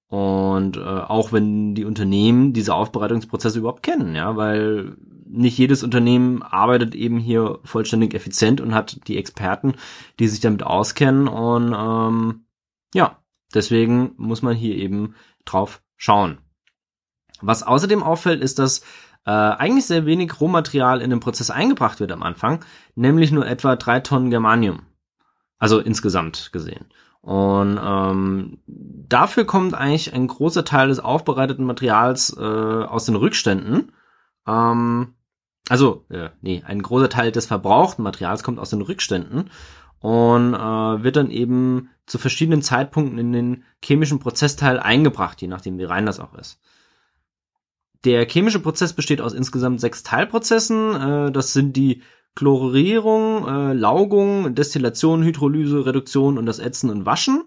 [0.09, 6.43] und äh, auch wenn die Unternehmen diese Aufbereitungsprozesse überhaupt kennen, ja, weil nicht jedes Unternehmen
[6.43, 9.75] arbeitet eben hier vollständig effizient und hat die Experten,
[10.19, 12.41] die sich damit auskennen und ähm,
[12.93, 13.21] ja,
[13.53, 16.39] deswegen muss man hier eben drauf schauen.
[17.41, 18.81] Was außerdem auffällt, ist, dass
[19.25, 22.63] äh, eigentlich sehr wenig Rohmaterial in den Prozess eingebracht wird am Anfang,
[22.95, 24.81] nämlich nur etwa drei Tonnen Germanium.
[25.59, 26.85] Also insgesamt gesehen.
[27.21, 33.91] Und ähm, dafür kommt eigentlich ein großer Teil des aufbereiteten Materials äh, aus den Rückständen.
[34.47, 35.13] Ähm,
[35.69, 39.51] also, äh, nee, ein großer Teil des verbrauchten Materials kommt aus den Rückständen.
[40.01, 45.77] und äh, wird dann eben zu verschiedenen Zeitpunkten in den chemischen Prozessteil eingebracht, je nachdem
[45.77, 46.59] wie rein das auch ist.
[48.03, 50.95] Der chemische Prozess besteht aus insgesamt sechs Teilprozessen.
[50.95, 52.01] Äh, das sind die
[52.35, 57.43] Chlorierung, äh, Laugung, Destillation, Hydrolyse, Reduktion und das Ätzen und Waschen.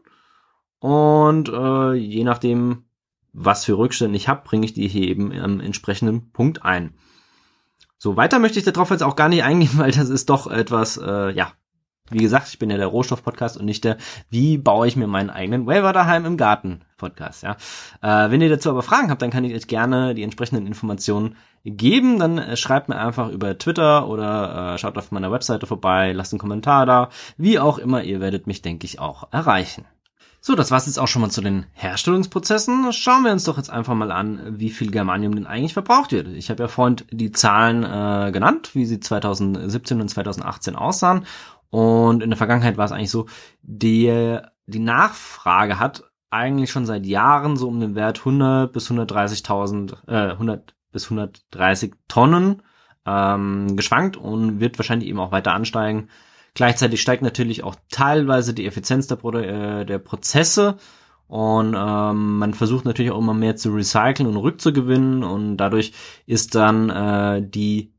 [0.78, 2.84] Und äh, je nachdem,
[3.32, 6.94] was für Rückstände ich habe, bringe ich die hier eben am entsprechenden Punkt ein.
[7.98, 10.98] So, weiter möchte ich darauf jetzt auch gar nicht eingehen, weil das ist doch etwas,
[10.98, 11.52] äh, ja,
[12.10, 13.96] wie gesagt, ich bin ja der Rohstoff-Podcast und nicht der
[14.28, 17.42] Wie baue ich mir meinen eigenen Waiver daheim im Garten-Podcast.
[17.42, 17.56] Ja.
[18.02, 21.36] Äh, wenn ihr dazu aber Fragen habt, dann kann ich euch gerne die entsprechenden Informationen
[21.64, 22.18] geben.
[22.18, 26.34] Dann äh, schreibt mir einfach über Twitter oder äh, schaut auf meiner Webseite vorbei, lasst
[26.34, 27.08] einen Kommentar da.
[27.38, 29.86] Wie auch immer, ihr werdet mich, denke ich, auch erreichen.
[30.46, 32.92] So, das war's jetzt auch schon mal zu den Herstellungsprozessen.
[32.92, 36.28] Schauen wir uns doch jetzt einfach mal an, wie viel Germanium denn eigentlich verbraucht wird.
[36.28, 41.24] Ich habe ja vorhin die Zahlen äh, genannt, wie sie 2017 und 2018 aussahen.
[41.74, 43.26] Und in der Vergangenheit war es eigentlich so,
[43.62, 49.96] die, die Nachfrage hat eigentlich schon seit Jahren so um den Wert 100 bis 130.000,
[50.06, 52.62] äh, 100 bis 130 Tonnen
[53.04, 56.10] ähm, geschwankt und wird wahrscheinlich eben auch weiter ansteigen.
[56.54, 60.76] Gleichzeitig steigt natürlich auch teilweise die Effizienz der, Pro äh, der Prozesse
[61.26, 65.92] und ähm, man versucht natürlich auch immer mehr zu recyceln und rückzugewinnen und dadurch
[66.24, 67.92] ist dann äh, die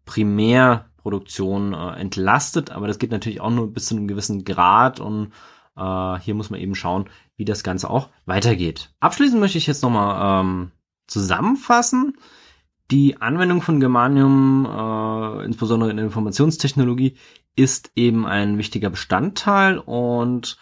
[1.05, 5.31] Primärproduktion äh, entlastet, aber das geht natürlich auch nur bis zu einem gewissen Grad und
[5.77, 7.05] äh, hier muss man eben schauen,
[7.37, 8.91] wie das Ganze auch weitergeht.
[8.99, 10.71] Abschließend möchte ich jetzt nochmal ähm,
[11.07, 12.17] zusammenfassen.
[12.91, 17.15] Die Anwendung von Germanium, äh, insbesondere in der Informationstechnologie,
[17.55, 20.57] ist eben ein wichtiger Bestandteil und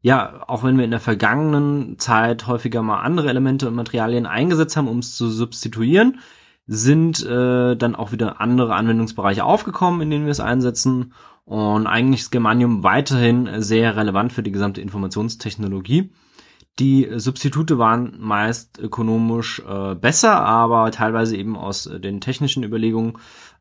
[0.00, 4.76] ja, auch wenn wir in der vergangenen Zeit häufiger mal andere Elemente und Materialien eingesetzt
[4.76, 6.20] haben, um es zu substituieren,
[6.68, 11.14] sind äh, dann auch wieder andere Anwendungsbereiche aufgekommen, in denen wir es einsetzen.
[11.46, 16.10] Und eigentlich ist Germanium weiterhin sehr relevant für die gesamte Informationstechnologie.
[16.78, 23.14] Die Substitute waren meist ökonomisch äh, besser, aber teilweise eben aus äh, den technischen Überlegungen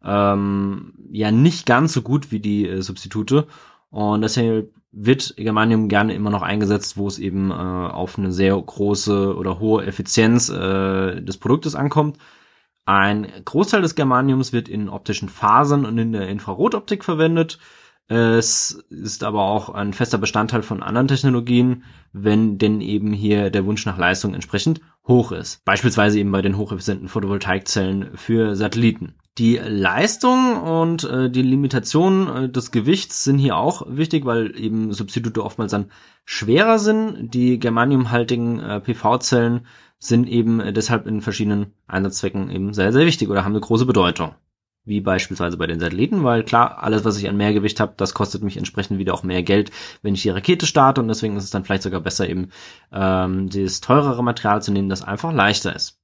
[0.04, 3.48] ähm, ja nicht ganz so gut wie die äh, Substitute.
[3.90, 8.62] Und deshalb wird Germanium gerne immer noch eingesetzt, wo es eben äh, auf eine sehr
[8.62, 12.18] große oder hohe Effizienz äh, des Produktes ankommt.
[12.88, 17.60] Ein Großteil des Germaniums wird in optischen Fasern und in der Infrarotoptik verwendet.
[18.08, 21.84] Es ist aber auch ein fester Bestandteil von anderen Technologien,
[22.14, 25.66] wenn denn eben hier der Wunsch nach Leistung entsprechend hoch ist.
[25.66, 29.16] Beispielsweise eben bei den hocheffizienten Photovoltaikzellen für Satelliten.
[29.38, 34.94] Die Leistung und äh, die Limitation äh, des Gewichts sind hier auch wichtig, weil eben
[34.94, 35.92] Substitute oftmals dann
[36.24, 37.34] schwerer sind.
[37.34, 39.68] Die germaniumhaltigen äh, PV-Zellen
[40.00, 44.36] sind eben deshalb in verschiedenen Einsatzzwecken eben sehr, sehr wichtig oder haben eine große Bedeutung
[44.88, 48.14] wie beispielsweise bei den Satelliten, weil klar, alles, was ich an mehr Gewicht habe, das
[48.14, 49.70] kostet mich entsprechend wieder auch mehr Geld,
[50.02, 52.50] wenn ich die Rakete starte und deswegen ist es dann vielleicht sogar besser, eben
[52.92, 56.00] ähm, das teurere Material zu nehmen, das einfach leichter ist.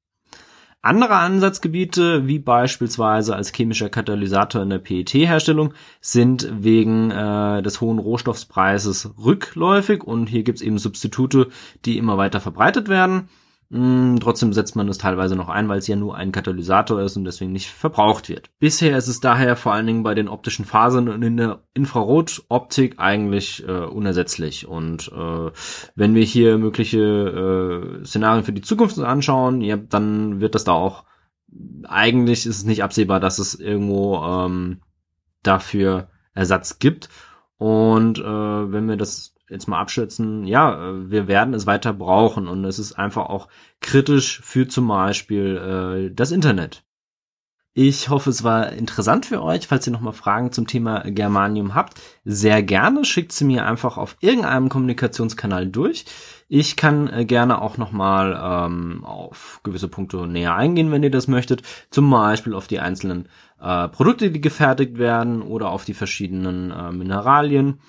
[0.81, 7.99] Andere Ansatzgebiete, wie beispielsweise als chemischer Katalysator in der PET-Herstellung, sind wegen äh, des hohen
[7.99, 11.47] Rohstoffpreises rückläufig und hier gibt's eben Substitute,
[11.85, 13.29] die immer weiter verbreitet werden.
[13.73, 17.17] Hm, trotzdem setzt man es teilweise noch ein, weil es ja nur ein Katalysator ist
[17.17, 18.51] und deswegen nicht verbraucht wird.
[18.59, 22.99] Bisher ist es daher vor allen Dingen bei den optischen Fasern und in der Infrarotoptik
[22.99, 24.67] eigentlich äh, unersetzlich.
[24.67, 25.51] Und äh,
[25.95, 26.99] wenn wir hier mögliche
[28.01, 31.05] äh, Szenarien für die Zukunft anschauen, ja, dann wird das da auch
[31.87, 34.81] eigentlich ist es nicht absehbar, dass es irgendwo ähm,
[35.41, 37.09] dafür Ersatz gibt.
[37.57, 38.23] Und äh,
[38.71, 42.79] wenn wir das jetzt mal abschätzen, ja, äh, wir werden es weiter brauchen und es
[42.79, 43.47] ist einfach auch
[43.79, 46.83] kritisch für zum Beispiel äh, das Internet.
[47.75, 49.65] Ich hoffe, es war interessant für euch.
[49.65, 54.15] Falls ihr nochmal Fragen zum Thema Germanium habt, sehr gerne schickt sie mir einfach auf
[54.19, 56.05] irgendeinem Kommunikationskanal durch.
[56.47, 61.27] Ich kann äh, gerne auch nochmal ähm, auf gewisse Punkte näher eingehen, wenn ihr das
[61.27, 61.63] möchtet.
[61.89, 63.27] Zum Beispiel auf die einzelnen
[63.59, 67.79] äh, Produkte, die gefertigt werden oder auf die verschiedenen äh, Mineralien.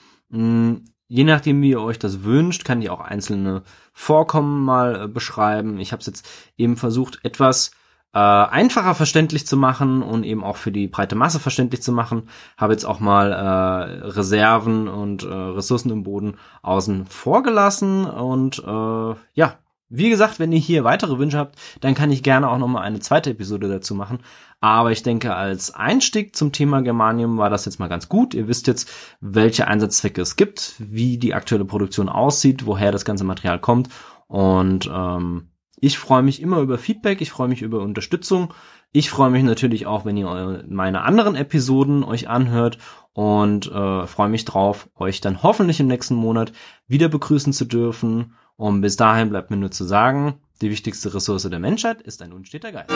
[1.15, 3.63] Je nachdem, wie ihr euch das wünscht, kann ich auch einzelne
[3.93, 5.79] Vorkommen mal äh, beschreiben.
[5.79, 7.71] Ich habe es jetzt eben versucht, etwas
[8.13, 12.29] äh, einfacher verständlich zu machen und eben auch für die breite Masse verständlich zu machen.
[12.57, 18.59] Habe jetzt auch mal äh, Reserven und äh, Ressourcen im Boden außen vor gelassen und
[18.59, 19.59] äh, ja,
[19.89, 22.99] wie gesagt, wenn ihr hier weitere Wünsche habt, dann kann ich gerne auch nochmal eine
[22.99, 24.19] zweite Episode dazu machen.
[24.65, 28.33] Aber ich denke, als Einstieg zum Thema Germanium war das jetzt mal ganz gut.
[28.33, 28.91] Ihr wisst jetzt,
[29.21, 33.91] welche Einsatzzwecke es gibt, wie die aktuelle Produktion aussieht, woher das ganze Material kommt.
[34.27, 38.55] Und ähm, ich freue mich immer über Feedback, ich freue mich über Unterstützung.
[38.91, 42.79] Ich freue mich natürlich auch, wenn ihr meine anderen Episoden euch anhört
[43.13, 46.53] und äh, freue mich drauf, euch dann hoffentlich im nächsten Monat
[46.87, 48.33] wieder begrüßen zu dürfen.
[48.57, 52.33] Und bis dahin bleibt mir nur zu sagen, die wichtigste Ressource der Menschheit ist ein
[52.33, 52.95] unsteter Geist.